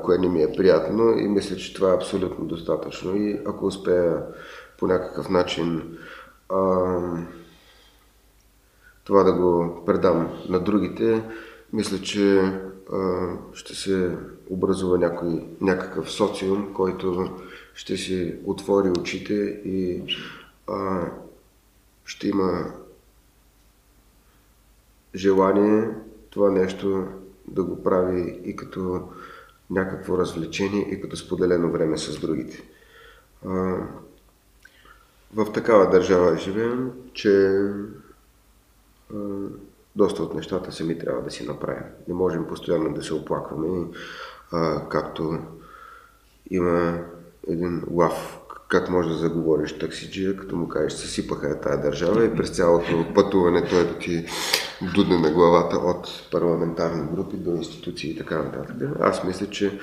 кое 0.04 0.18
не 0.18 0.28
ми 0.28 0.42
е 0.42 0.52
приятно 0.56 1.18
и 1.18 1.28
мисля, 1.28 1.56
че 1.56 1.74
това 1.74 1.90
е 1.90 1.96
абсолютно 1.96 2.44
достатъчно. 2.44 3.16
И 3.16 3.40
ако 3.46 3.66
успея 3.66 4.22
по 4.78 4.86
някакъв 4.86 5.28
начин 5.28 5.98
а, 6.48 6.98
това 9.04 9.22
да 9.22 9.32
го 9.32 9.82
предам 9.86 10.28
на 10.48 10.60
другите, 10.60 11.22
мисля, 11.72 11.98
че 11.98 12.40
а, 12.92 13.28
ще 13.52 13.74
се 13.74 14.16
образува 14.50 14.98
някой, 14.98 15.46
някакъв 15.60 16.12
социум, 16.12 16.74
който 16.74 17.38
ще 17.74 17.96
си 17.96 18.34
отвори 18.44 18.90
очите 18.90 19.34
и 19.64 20.02
а, 20.68 21.10
ще 22.04 22.28
има 22.28 22.72
желание 25.14 25.88
това 26.30 26.50
нещо 26.50 27.06
да 27.48 27.62
го 27.62 27.82
прави 27.82 28.40
и 28.44 28.56
като 28.56 29.02
някакво 29.72 30.18
развлечение 30.18 30.88
и 30.90 31.00
като 31.00 31.16
споделено 31.16 31.72
време 31.72 31.98
с 31.98 32.20
другите. 32.20 32.62
В 35.34 35.52
такава 35.54 35.90
държава 35.90 36.36
живеем, 36.36 36.92
че 37.12 37.62
доста 39.96 40.22
от 40.22 40.34
нещата 40.34 40.72
сами 40.72 40.98
трябва 40.98 41.22
да 41.22 41.30
си 41.30 41.46
направим. 41.46 41.84
Не 42.08 42.14
можем 42.14 42.46
постоянно 42.46 42.94
да 42.94 43.02
се 43.02 43.14
оплакваме, 43.14 43.86
а, 44.52 44.88
както 44.88 45.38
има 46.50 47.04
един 47.48 47.82
лав 47.90 48.41
как 48.72 48.90
може 48.90 49.08
да 49.08 49.14
заговориш 49.14 49.78
таксиджия, 49.78 50.36
като 50.36 50.56
му 50.56 50.68
кажеш, 50.68 50.92
съсипаха 50.92 51.48
я 51.48 51.60
тая 51.60 51.82
държава 51.82 52.24
и 52.24 52.34
през 52.34 52.50
цялото 52.50 53.06
пътуване 53.14 53.64
той 53.70 53.84
да 53.84 53.98
ти 53.98 54.26
дудне 54.94 55.18
на 55.18 55.30
главата 55.30 55.76
от 55.76 56.08
парламентарни 56.30 57.06
групи 57.14 57.36
до 57.36 57.50
институции 57.50 58.10
и 58.10 58.16
така 58.16 58.42
нататък. 58.42 58.76
Аз 59.00 59.24
мисля, 59.24 59.46
че 59.46 59.78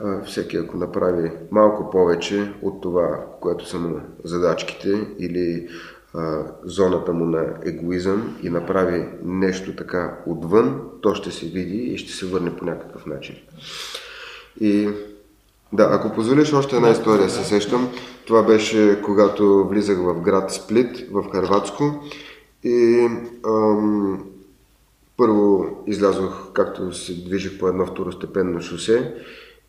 а, 0.00 0.24
всеки 0.24 0.56
ако 0.56 0.76
направи 0.76 1.30
малко 1.50 1.90
повече 1.90 2.52
от 2.62 2.82
това, 2.82 3.26
което 3.40 3.68
са 3.68 3.78
му 3.78 4.00
задачките 4.24 5.06
или 5.18 5.68
а, 6.14 6.42
зоната 6.64 7.12
му 7.12 7.24
на 7.24 7.46
егоизъм 7.64 8.38
и 8.42 8.50
направи 8.50 9.08
нещо 9.22 9.76
така 9.76 10.18
отвън, 10.26 10.80
то 11.02 11.14
ще 11.14 11.30
се 11.30 11.46
види 11.46 11.78
и 11.78 11.98
ще 11.98 12.12
се 12.12 12.26
върне 12.26 12.56
по 12.56 12.64
някакъв 12.64 13.06
начин. 13.06 13.36
И 14.60 14.90
да, 15.72 15.88
ако 15.92 16.14
позволиш 16.14 16.52
още 16.52 16.76
една 16.76 16.90
история, 16.90 17.30
се 17.30 17.44
сещам. 17.44 17.88
Това 18.26 18.42
беше 18.42 19.02
когато 19.04 19.68
влизах 19.68 19.98
в 19.98 20.20
град 20.20 20.52
Сплит, 20.52 21.08
в 21.12 21.30
Харватско. 21.32 21.84
И 22.64 23.08
ам, 23.46 24.24
първо 25.16 25.66
излязох, 25.86 26.52
както 26.52 26.92
се 26.92 27.24
движих 27.24 27.58
по 27.58 27.68
едно 27.68 27.86
второстепенно 27.86 28.60
шосе 28.60 29.14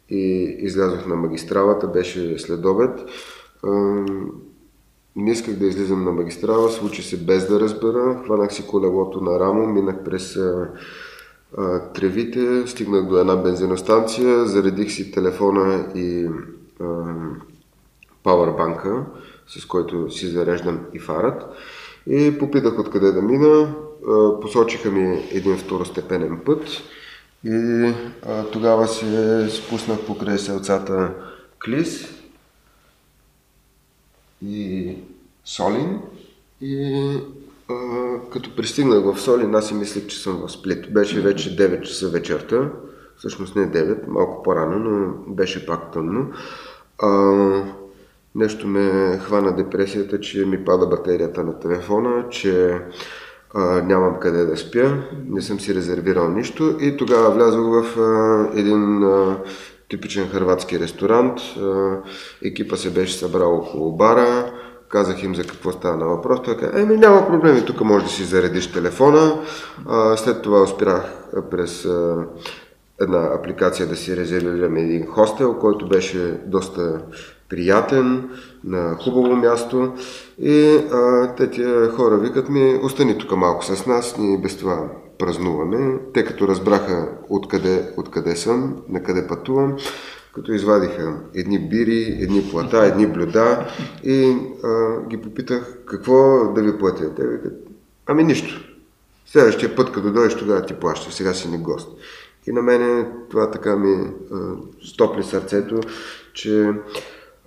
и 0.10 0.56
излязох 0.60 1.06
на 1.06 1.16
магистралата, 1.16 1.88
беше 1.88 2.39
след 2.39 2.66
обед. 2.66 3.00
Ам, 3.68 4.32
не 5.16 5.32
исках 5.32 5.56
да 5.56 5.66
излизам 5.66 6.04
на 6.04 6.12
магистрала, 6.12 6.70
случи 6.70 7.04
се 7.04 7.18
без 7.18 7.48
да 7.48 7.60
разбера. 7.60 8.22
Хванах 8.26 8.54
си 8.54 8.68
колелото 8.68 9.22
на 9.22 9.39
рамо, 9.39 9.68
минах 9.68 10.04
през 10.04 10.36
а, 10.36 10.70
тревите, 11.93 12.68
стигнах 12.68 13.06
до 13.06 13.18
една 13.18 13.36
бензиностанция, 13.36 14.46
заредих 14.46 14.91
си 14.91 15.12
телефона 15.12 15.86
и 15.96 16.28
пауърбанка, 18.24 19.06
с 19.48 19.66
който 19.66 20.12
си 20.12 20.28
зареждам 20.28 20.80
и 20.93 21.00
фарът. 21.00 21.43
И 22.08 22.38
попитах 22.39 22.80
откъде 22.80 23.12
да 23.12 23.22
мина, 23.22 23.76
посочиха 24.41 24.91
ми 24.91 25.24
един 25.32 25.58
второстепенен 25.58 26.41
път 26.46 26.68
и 27.46 27.93
тогава 28.52 28.88
се 28.88 29.48
спуснах 29.50 30.06
покрай 30.06 30.38
селцата 30.38 31.14
Клис 31.66 32.08
и 34.46 34.96
Солин 35.46 36.02
и 36.62 37.18
а, 37.70 37.76
като 38.32 38.55
пристигнах 38.55 39.03
в 39.13 39.20
Солин, 39.20 39.55
аз 39.55 39.68
си 39.68 39.74
мислех, 39.74 40.07
че 40.07 40.20
съм 40.20 40.47
в 40.47 40.51
Сплит. 40.51 40.93
Беше 40.93 41.22
вече 41.22 41.57
9 41.57 41.82
часа 41.82 42.09
вечерта, 42.09 42.70
всъщност 43.18 43.55
не 43.55 43.72
9, 43.72 44.07
малко 44.07 44.43
по-рано, 44.43 44.80
но 44.80 45.34
беше 45.34 45.66
пак 45.66 45.91
тъмно. 45.91 46.32
А, 46.99 47.09
нещо 48.36 48.68
ме 48.68 49.20
хвана 49.24 49.55
депресията, 49.55 50.20
че 50.20 50.45
ми 50.45 50.66
пада 50.66 50.88
батерията 50.88 51.43
на 51.43 51.59
телефона, 51.59 52.26
че 52.30 52.80
а, 53.53 53.82
нямам 53.82 54.20
къде 54.20 54.45
да 54.45 54.57
спя, 54.57 55.03
не 55.30 55.41
съм 55.41 55.59
си 55.59 55.76
резервирал 55.76 56.30
нищо 56.30 56.78
и 56.82 56.97
тогава 56.97 57.32
влязох 57.32 57.66
в 57.66 57.99
а, 57.99 58.49
един 58.59 59.03
а, 59.03 59.38
типичен 59.89 60.30
хрватски 60.30 60.80
ресторант. 60.80 61.39
Екипа 62.43 62.76
се 62.76 62.93
беше 62.93 63.18
събрал 63.18 63.55
около 63.55 63.97
бара. 63.97 64.53
Казах 64.96 65.24
им 65.24 65.36
за 65.36 65.43
какво 65.43 65.72
става 65.72 65.98
на 65.98 66.06
въпрос. 66.06 66.39
Той 66.46 66.58
каза, 66.58 66.82
еми 66.82 66.98
няма 66.98 67.28
проблеми, 67.28 67.66
тук 67.66 67.82
може 67.82 68.06
да 68.06 68.12
си 68.12 68.24
заредиш 68.24 68.72
телефона. 68.72 69.41
След 70.16 70.41
това 70.41 70.62
успях 70.62 71.28
през 71.52 71.88
една 73.02 73.30
апликация 73.39 73.88
да 73.88 73.96
си 73.96 74.18
резервирам 74.18 74.76
един 74.76 75.08
хостел, 75.08 75.54
който 75.54 75.88
беше 75.88 76.39
доста 76.46 77.02
приятен, 77.50 78.30
на 78.64 78.96
хубаво 79.04 79.36
място. 79.36 79.93
И 80.39 80.80
а, 80.91 81.34
те 81.36 81.50
тия 81.50 81.89
хора 81.89 82.18
викат 82.18 82.50
ми, 82.50 82.80
остани 82.84 83.18
тук 83.18 83.38
малко 83.38 83.66
с 83.66 83.86
нас, 83.86 84.18
ние 84.18 84.38
без 84.38 84.58
това 84.58 84.89
празнуваме. 85.20 85.98
Те 86.14 86.26
като 86.26 86.48
разбраха 86.48 87.08
откъде, 87.30 87.93
откъде 87.98 88.36
съм, 88.36 88.76
на 88.89 89.04
къде 89.04 89.28
пътувам, 89.28 89.76
като 90.36 90.51
извадиха 90.51 91.17
едни 91.33 91.69
бири, 91.69 92.17
едни 92.21 92.49
плата, 92.51 92.77
едни 92.86 93.07
блюда 93.07 93.67
и 94.03 94.38
а, 94.63 95.01
ги 95.07 95.21
попитах 95.21 95.79
какво 95.86 96.47
да 96.53 96.61
ви 96.61 96.77
платя. 96.77 97.15
Те 97.15 97.27
викат, 97.27 97.53
ами 98.05 98.23
нищо. 98.23 98.75
Следващия 99.25 99.75
път, 99.75 99.91
като 99.91 100.11
дойдеш, 100.11 100.38
тогава 100.38 100.65
ти 100.65 100.73
плаща. 100.73 101.11
Сега 101.11 101.33
си 101.33 101.49
не 101.49 101.57
гост. 101.57 101.97
И 102.47 102.51
на 102.51 102.61
мене 102.61 103.11
това 103.29 103.51
така 103.51 103.75
ми 103.75 104.07
а, 104.33 104.36
стопли 104.86 105.23
сърцето, 105.23 105.79
че 106.33 106.71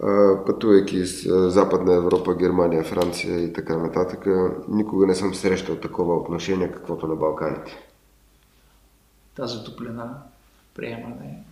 а, 0.02 0.36
пътувайки 0.46 1.06
с 1.06 1.50
Западна 1.50 1.94
Европа, 1.94 2.34
Германия, 2.34 2.84
Франция 2.84 3.40
и 3.40 3.52
така 3.52 3.76
нататък, 3.76 4.26
никога 4.68 5.06
не 5.06 5.14
съм 5.14 5.34
срещал 5.34 5.76
такова 5.76 6.16
отношение, 6.16 6.72
каквото 6.72 7.06
на 7.06 7.16
Балканите. 7.16 7.76
Тази 9.36 9.64
топлина, 9.64 10.22
приемане, 10.74 11.44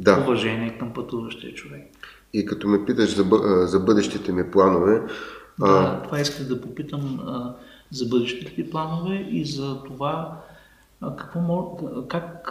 да. 0.00 0.20
уважение 0.22 0.78
към 0.78 0.92
пътуващия 0.92 1.54
човек. 1.54 1.90
И 2.32 2.46
като 2.46 2.68
ме 2.68 2.84
питаш 2.84 3.14
за, 3.16 3.24
за 3.66 3.80
бъдещите 3.80 4.32
ми 4.32 4.50
планове... 4.50 5.02
Да, 5.58 5.66
а... 5.66 6.02
това 6.02 6.20
исках 6.20 6.46
да 6.46 6.60
попитам 6.60 7.20
а, 7.26 7.54
за 7.90 8.06
бъдещите 8.06 8.54
ти 8.54 8.70
планове 8.70 9.28
и 9.30 9.44
за 9.44 9.82
това 9.82 10.40
какво, 11.18 11.78
как 12.08 12.42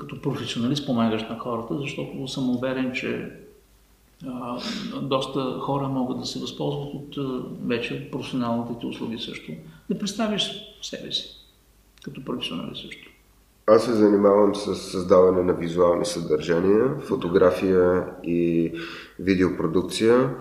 като 0.00 0.22
професионалист 0.22 0.86
помагаш 0.86 1.22
на 1.22 1.38
хората, 1.38 1.78
защото 1.80 2.28
съм 2.28 2.50
уверен, 2.50 2.92
че 2.92 3.32
а, 4.26 4.58
доста 5.02 5.58
хора 5.60 5.88
могат 5.88 6.20
да 6.20 6.26
се 6.26 6.38
възползват 6.38 6.94
от 6.94 7.16
вече 7.66 8.10
професионалните 8.10 8.80
ти 8.80 8.86
услуги 8.86 9.18
също. 9.18 9.52
Да 9.90 9.98
представиш 9.98 10.50
себе 10.82 11.12
си 11.12 11.36
като 12.02 12.24
професионалист 12.24 12.82
също. 12.82 13.09
Аз 13.72 13.84
се 13.84 13.92
занимавам 13.92 14.54
с 14.54 14.74
създаване 14.74 15.42
на 15.42 15.52
визуални 15.52 16.06
съдържания, 16.06 16.94
фотография 17.00 18.06
и 18.24 18.72
видеопродукция. 19.18 20.34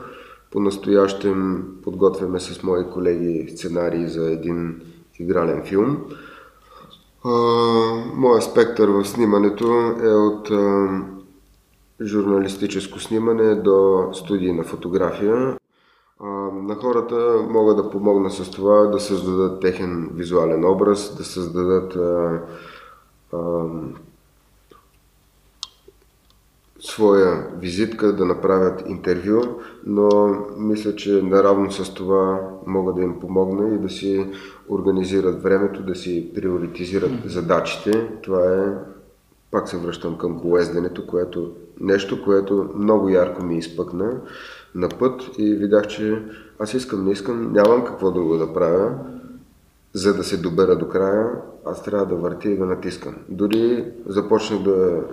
По-настоящем 0.51 1.65
подготвяме 1.84 2.39
с 2.39 2.63
мои 2.63 2.89
колеги 2.89 3.49
сценарии 3.49 4.07
за 4.07 4.32
един 4.32 4.82
игрален 5.19 5.63
филм. 5.65 5.97
Моя 8.15 8.41
спектър 8.41 8.89
в 8.89 9.05
снимането 9.05 9.65
е 10.03 10.13
от 10.13 10.51
журналистическо 12.01 12.99
снимане 12.99 13.55
до 13.55 14.09
студии 14.13 14.53
на 14.53 14.63
фотография. 14.63 15.57
На 16.53 16.75
хората 16.75 17.45
мога 17.49 17.75
да 17.75 17.89
помогна 17.89 18.32
с 18.32 18.51
това 18.51 18.75
да 18.75 18.99
създадат 18.99 19.61
техен 19.61 20.09
визуален 20.13 20.65
образ, 20.65 21.17
да 21.17 21.23
създадат 21.23 21.97
своя 26.80 27.47
визитка, 27.59 28.15
да 28.15 28.25
направят 28.25 28.84
интервю, 28.89 29.41
но 29.86 30.09
мисля, 30.57 30.95
че 30.95 31.21
наравно 31.23 31.71
с 31.71 31.93
това 31.93 32.39
мога 32.67 32.93
да 32.93 33.01
им 33.01 33.19
помогна 33.19 33.75
и 33.75 33.80
да 33.80 33.89
си 33.89 34.25
организират 34.69 35.43
времето, 35.43 35.84
да 35.84 35.95
си 35.95 36.32
приоритизират 36.36 37.11
задачите. 37.25 38.09
Това 38.23 38.55
е, 38.55 38.73
пак 39.51 39.69
се 39.69 39.77
връщам 39.77 40.17
към 40.17 40.39
колезденето, 40.39 41.07
което 41.07 41.51
нещо, 41.80 42.23
което 42.23 42.69
много 42.75 43.09
ярко 43.09 43.45
ми 43.45 43.57
изпъкна 43.57 44.21
на 44.75 44.89
път 44.89 45.21
и 45.38 45.55
видях, 45.55 45.88
че 45.88 46.23
аз 46.59 46.73
искам, 46.73 47.05
не 47.05 47.11
искам, 47.11 47.53
нямам 47.53 47.86
какво 47.86 48.11
друго 48.11 48.38
да 48.38 48.53
правя, 48.53 48.95
за 49.93 50.13
да 50.13 50.23
се 50.23 50.37
добера 50.37 50.77
до 50.77 50.89
края, 50.89 51.31
аз 51.65 51.83
трябва 51.83 52.05
да 52.05 52.15
въртя 52.15 52.49
и 52.49 52.57
да 52.57 52.65
натискам. 52.65 53.15
Дори 53.29 53.85
започнах 54.05 54.61
да 54.61 55.03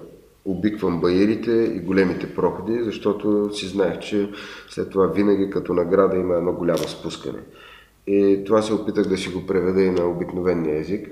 обиквам 0.45 1.01
баирите 1.01 1.53
и 1.53 1.81
големите 1.81 2.35
проходи, 2.35 2.83
защото 2.83 3.55
си 3.55 3.67
знаех, 3.67 3.99
че 3.99 4.31
след 4.69 4.91
това 4.91 5.07
винаги 5.07 5.51
като 5.51 5.75
награда 5.75 6.17
има 6.17 6.35
едно 6.35 6.53
голямо 6.53 6.79
спускане. 6.79 7.39
И 8.07 8.43
това 8.47 8.63
се 8.63 8.75
опитах 8.75 9.09
да 9.09 9.17
си 9.17 9.29
го 9.29 9.47
преведа 9.47 9.83
и 9.83 9.91
на 9.91 10.07
обикновения 10.07 10.79
език, 10.81 11.09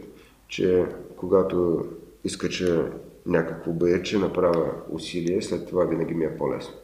че 0.48 0.86
когато 1.16 1.84
изкача 2.24 2.90
някакво 3.26 3.72
баирче, 3.72 4.18
направя 4.18 4.72
усилие, 4.90 5.42
след 5.42 5.68
това 5.68 5.84
винаги 5.84 6.14
ми 6.14 6.24
е 6.24 6.36
по-лесно. 6.38 6.74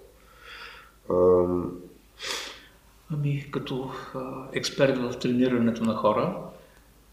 Ами, 3.13 3.47
като 3.51 3.91
а, 4.15 4.49
експерт 4.53 4.99
в 4.99 5.19
тренирането 5.19 5.85
на 5.85 5.95
хора, 5.95 6.37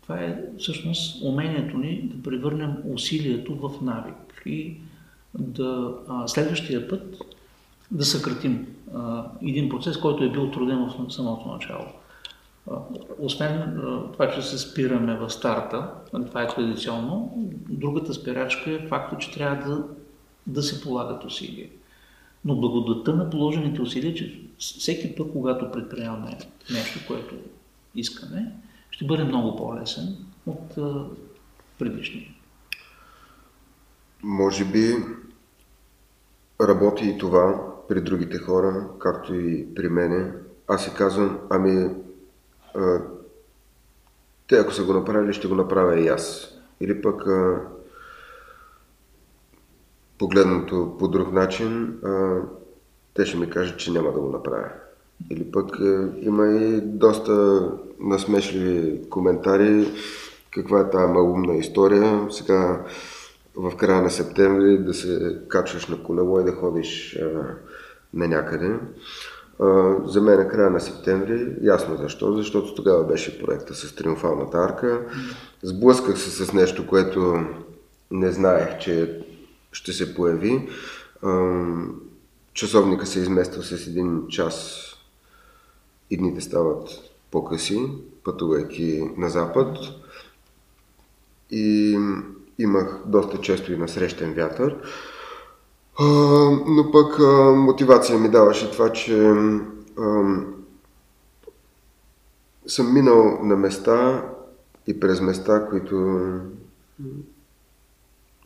това 0.08 0.20
е 0.20 0.40
всъщност 0.58 1.24
умението 1.24 1.78
ни 1.78 2.02
да 2.02 2.24
превърнем 2.24 2.74
усилието 2.94 3.56
в 3.56 3.82
навик 3.82 4.42
и 4.46 4.78
да 5.40 5.94
следващия 6.28 6.88
път 6.88 7.18
да 7.92 8.06
съкратим 8.06 8.68
един 9.42 9.70
процес, 9.70 9.98
който 9.98 10.24
е 10.24 10.30
бил 10.30 10.52
труден 10.52 10.80
в 10.80 11.14
самото 11.14 11.48
начало. 11.48 11.86
Освен 13.20 13.82
това, 14.14 14.32
че 14.32 14.42
се 14.42 14.58
спираме 14.58 15.16
в 15.16 15.30
старта, 15.30 15.92
това 16.28 16.44
е 16.44 16.48
традиционно, 16.48 17.34
другата 17.70 18.14
спирачка 18.14 18.72
е 18.72 18.88
факта, 18.88 19.18
че 19.18 19.32
трябва 19.32 19.70
да, 19.70 19.84
да 20.48 20.64
се 20.64 20.82
полагат 20.82 21.26
усилия. 21.26 21.70
Но 22.46 22.56
благодата 22.56 23.16
на 23.16 23.30
положените 23.30 23.82
усилия, 23.82 24.16
че 24.16 24.42
всеки 24.58 25.16
път, 25.16 25.32
когато 25.32 25.72
предприемаме 25.72 26.38
нещо, 26.70 27.00
което 27.08 27.36
искаме, 27.96 28.52
ще 28.98 29.06
бъде 29.06 29.24
много 29.24 29.56
по-лесен 29.56 30.18
от 30.46 30.76
предишния. 31.80 32.28
Може 34.24 34.66
би 34.66 34.96
работи 36.62 37.10
и 37.10 37.18
това 37.18 37.74
при 37.88 38.02
другите 38.02 38.38
хора, 38.38 38.88
както 39.00 39.36
и 39.36 39.76
при 39.76 39.90
мене. 39.90 40.34
Аз 40.68 40.84
си 40.84 40.94
казвам, 40.98 41.40
ами, 41.50 41.96
а, 42.76 43.00
те 44.48 44.56
ако 44.56 44.74
са 44.74 44.86
го 44.86 44.94
направили, 44.94 45.34
ще 45.34 45.48
го 45.48 45.56
направя 45.56 46.00
и 46.00 46.08
аз. 46.08 46.54
Или 46.82 47.02
пък 47.02 47.28
а, 47.28 47.62
погледнато 50.18 50.96
по 51.00 51.08
друг 51.08 51.34
начин, 51.34 52.00
а, 52.04 52.42
те 53.14 53.26
ще 53.26 53.38
ми 53.38 53.50
кажат, 53.50 53.80
че 53.80 53.92
няма 53.92 54.12
да 54.12 54.20
го 54.20 54.30
направя. 54.30 54.70
Или 55.30 55.52
пък 55.52 55.80
а, 55.80 56.10
има 56.22 56.48
и 56.48 56.82
доста 56.82 57.62
насмешливи 58.00 59.10
коментари, 59.10 59.88
каква 60.52 60.80
е 60.80 60.90
тази 60.90 61.14
малумна 61.14 61.56
история. 61.56 62.28
Сега 62.32 62.86
в 63.56 63.76
края 63.78 64.02
на 64.02 64.10
септември 64.10 64.78
да 64.78 64.94
се 64.94 65.40
качваш 65.48 65.88
на 65.88 66.04
колело 66.04 66.40
и 66.40 66.44
да 66.44 66.52
ходиш 66.52 67.20
на 68.14 68.28
някъде. 68.28 68.80
За 70.06 70.22
мен 70.22 70.40
е 70.40 70.48
края 70.48 70.70
на 70.70 70.82
септември, 70.82 71.56
ясно 71.62 71.98
защо, 71.98 72.34
защото 72.34 72.76
тогава 72.76 73.04
беше 73.04 73.46
проекта 73.46 73.76
с 73.76 73.96
Триумфалната 73.96 74.58
арка. 74.58 75.02
Сблъсках 75.64 76.20
се 76.20 76.46
с 76.46 76.54
нещо, 76.54 76.88
което 76.88 77.46
не 78.12 78.32
знаех, 78.32 78.80
че 78.80 79.22
ще 79.72 79.94
се 79.94 80.16
появи. 80.16 80.70
Часовника 82.54 83.06
се 83.06 83.20
измества 83.20 83.64
с 83.64 83.88
един 83.88 84.28
час 84.28 84.84
и 86.10 86.18
дните 86.18 86.42
стават 86.42 86.90
по-къси, 87.32 87.90
пътувайки 88.24 89.10
на 89.18 89.30
запад. 89.30 89.78
И 91.52 91.98
имах 92.60 93.00
доста 93.06 93.42
често 93.42 93.74
и 93.74 93.78
насрещен 93.78 94.34
вятър. 94.34 94.78
Но 96.68 96.92
пък 96.92 97.20
мотивация 97.56 98.20
ми 98.20 98.30
даваше 98.30 98.72
това, 98.72 98.92
че 98.92 99.34
съм 102.68 102.94
минал 102.94 103.40
на 103.44 103.56
места 103.56 104.26
и 104.88 105.00
през 105.00 105.22
места, 105.22 105.68
които 105.70 106.20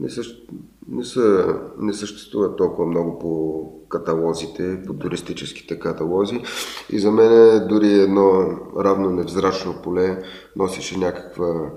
не, 0.02 0.10
същ... 0.10 0.50
не, 0.90 1.04
са... 1.04 1.56
не 1.80 1.94
съществуват 1.94 2.58
толкова 2.58 2.88
много 2.88 3.20
по 3.20 3.64
каталозите, 3.90 4.84
по 4.88 4.94
туристическите 4.94 5.80
каталози. 5.80 6.42
И 6.90 7.00
за 7.00 7.12
мен 7.12 7.68
дори 7.68 7.94
едно 7.94 8.60
равно 8.80 9.10
невзрачно 9.10 9.76
поле 9.84 10.24
носеше 10.56 10.98
някаква 10.98 11.72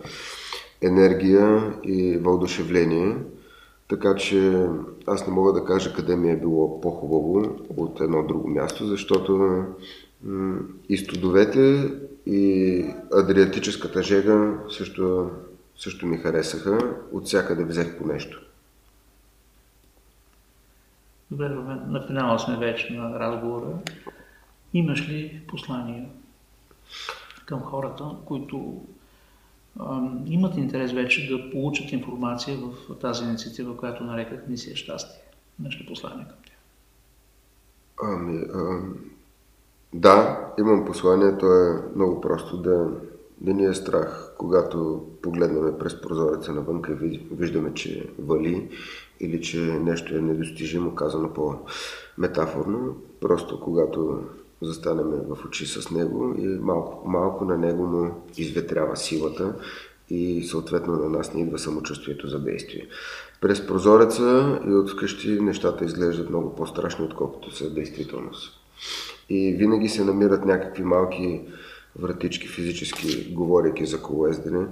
енергия 0.82 1.74
и 1.84 2.16
въодушевление. 2.16 3.16
Така 3.88 4.14
че 4.14 4.68
аз 5.06 5.26
не 5.26 5.32
мога 5.32 5.52
да 5.52 5.64
кажа 5.64 5.94
къде 5.94 6.16
ми 6.16 6.30
е 6.30 6.40
било 6.40 6.80
по-хубаво 6.80 7.56
от 7.76 8.00
едно 8.00 8.26
друго 8.26 8.48
място, 8.48 8.86
защото 8.86 9.62
и 10.88 10.96
студовете, 10.96 11.90
и 12.26 12.84
Адриатическата 13.12 14.02
жега 14.02 14.58
също, 14.70 15.30
също 15.78 16.06
ми 16.06 16.18
харесаха. 16.18 16.96
От 17.12 17.26
всякъде 17.26 17.64
взех 17.64 17.98
по 17.98 18.06
нещо. 18.06 18.40
Добре, 21.30 21.48
на 21.48 22.06
финала 22.06 22.38
сме 22.38 22.56
вече 22.56 22.92
на 22.92 23.18
разговора. 23.20 23.78
Имаш 24.74 25.08
ли 25.08 25.42
послания 25.48 26.08
към 27.46 27.60
хората, 27.60 28.04
които 28.24 28.84
имат 30.26 30.56
интерес 30.56 30.92
вече 30.92 31.28
да 31.28 31.50
получат 31.50 31.92
информация 31.92 32.56
в 32.56 32.98
тази 33.00 33.24
инициатива, 33.24 33.76
която 33.76 34.04
нареках 34.04 34.46
Мисия 34.48 34.76
щастие. 34.76 35.22
Нещо 35.58 35.86
послание 35.86 36.24
към 36.24 36.36
тях. 36.46 36.56
Ами, 38.02 38.44
а, 38.54 38.80
да, 39.92 40.40
имам 40.58 40.84
послание. 40.84 41.38
То 41.38 41.46
е 41.46 41.82
много 41.94 42.20
просто 42.20 42.56
да 42.56 42.90
не 43.44 43.52
ни 43.52 43.64
е 43.64 43.74
страх, 43.74 44.32
когато 44.38 45.06
погледнем 45.22 45.78
през 45.78 46.00
прозореца 46.00 46.52
навънка 46.52 46.92
и 46.92 47.26
виждаме, 47.32 47.74
че 47.74 48.10
вали 48.18 48.68
или 49.20 49.42
че 49.42 49.58
нещо 49.60 50.16
е 50.16 50.20
недостижимо, 50.20 50.94
казано 50.94 51.32
по-метафорно. 51.32 52.96
Просто 53.20 53.60
когато 53.60 54.22
застанем 54.62 55.06
в 55.06 55.44
очи 55.46 55.66
с 55.66 55.90
него 55.90 56.34
и 56.38 56.46
малко 56.46 57.08
малко 57.08 57.44
на 57.44 57.58
него 57.58 57.86
му 57.86 58.10
изветрява 58.36 58.96
силата 58.96 59.54
и 60.10 60.42
съответно 60.42 60.92
на 60.92 61.08
нас 61.08 61.34
не 61.34 61.40
идва 61.40 61.58
самочувствието 61.58 62.28
за 62.28 62.38
действие. 62.38 62.88
През 63.40 63.66
прозореца 63.66 64.60
и 64.66 64.72
от 64.72 64.90
вкъщи 64.90 65.40
нещата 65.40 65.84
изглеждат 65.84 66.28
много 66.28 66.54
по-страшни, 66.54 67.04
отколкото 67.04 67.56
са 67.56 67.74
действителност. 67.74 68.52
И 69.28 69.52
винаги 69.52 69.88
се 69.88 70.04
намират 70.04 70.44
някакви 70.44 70.84
малки 70.84 71.40
вратички 71.98 72.48
физически, 72.48 73.34
говоряки 73.34 73.86
за 73.86 74.02
колоездене. 74.02 74.66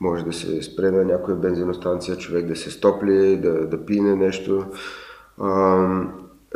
Може 0.00 0.24
да 0.24 0.32
се 0.32 0.62
спре 0.62 0.90
на 0.90 1.04
някоя 1.04 1.36
бензиностанция, 1.36 2.16
човек 2.16 2.46
да 2.46 2.56
се 2.56 2.70
стопли, 2.70 3.36
да, 3.36 3.66
да 3.66 3.86
пине 3.86 4.16
нещо 4.16 4.66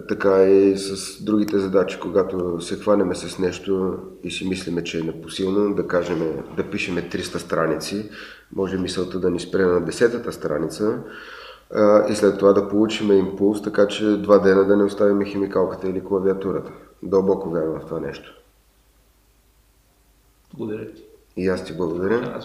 така 0.08 0.44
и 0.44 0.76
с 0.78 1.24
другите 1.24 1.58
задачи, 1.58 1.98
когато 2.00 2.60
се 2.60 2.76
хванеме 2.76 3.14
с 3.14 3.38
нещо 3.38 3.98
и 4.22 4.30
си 4.30 4.48
мислиме, 4.48 4.84
че 4.84 4.98
е 4.98 5.02
непосилно, 5.02 5.74
да 5.74 5.86
кажем, 5.86 6.42
да 6.56 6.62
пишеме 6.62 7.02
300 7.02 7.36
страници, 7.36 8.10
може 8.56 8.78
мисълта 8.78 9.20
да 9.20 9.30
ни 9.30 9.40
спре 9.40 9.64
на 9.64 9.82
10-та 9.82 10.32
страница 10.32 10.98
и 12.08 12.14
след 12.14 12.38
това 12.38 12.52
да 12.52 12.68
получим 12.68 13.12
импулс, 13.12 13.62
така 13.62 13.86
че 13.86 14.16
два 14.16 14.38
дена 14.38 14.64
да 14.64 14.76
не 14.76 14.84
оставим 14.84 15.24
химикалката 15.24 15.88
или 15.88 16.04
клавиатурата. 16.04 16.72
Дълбоко 17.02 17.50
вярвам 17.50 17.80
в 17.80 17.86
това 17.86 18.00
нещо. 18.00 18.43
Благодаря 20.56 20.94
ти. 20.94 21.02
И 21.36 21.48
аз 21.48 21.64
ти 21.64 21.72
благодаря. 21.72 22.40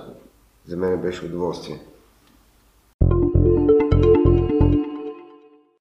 За 0.66 0.78
мен 0.78 1.02
беше 1.02 1.26
удоволствие. 1.26 1.80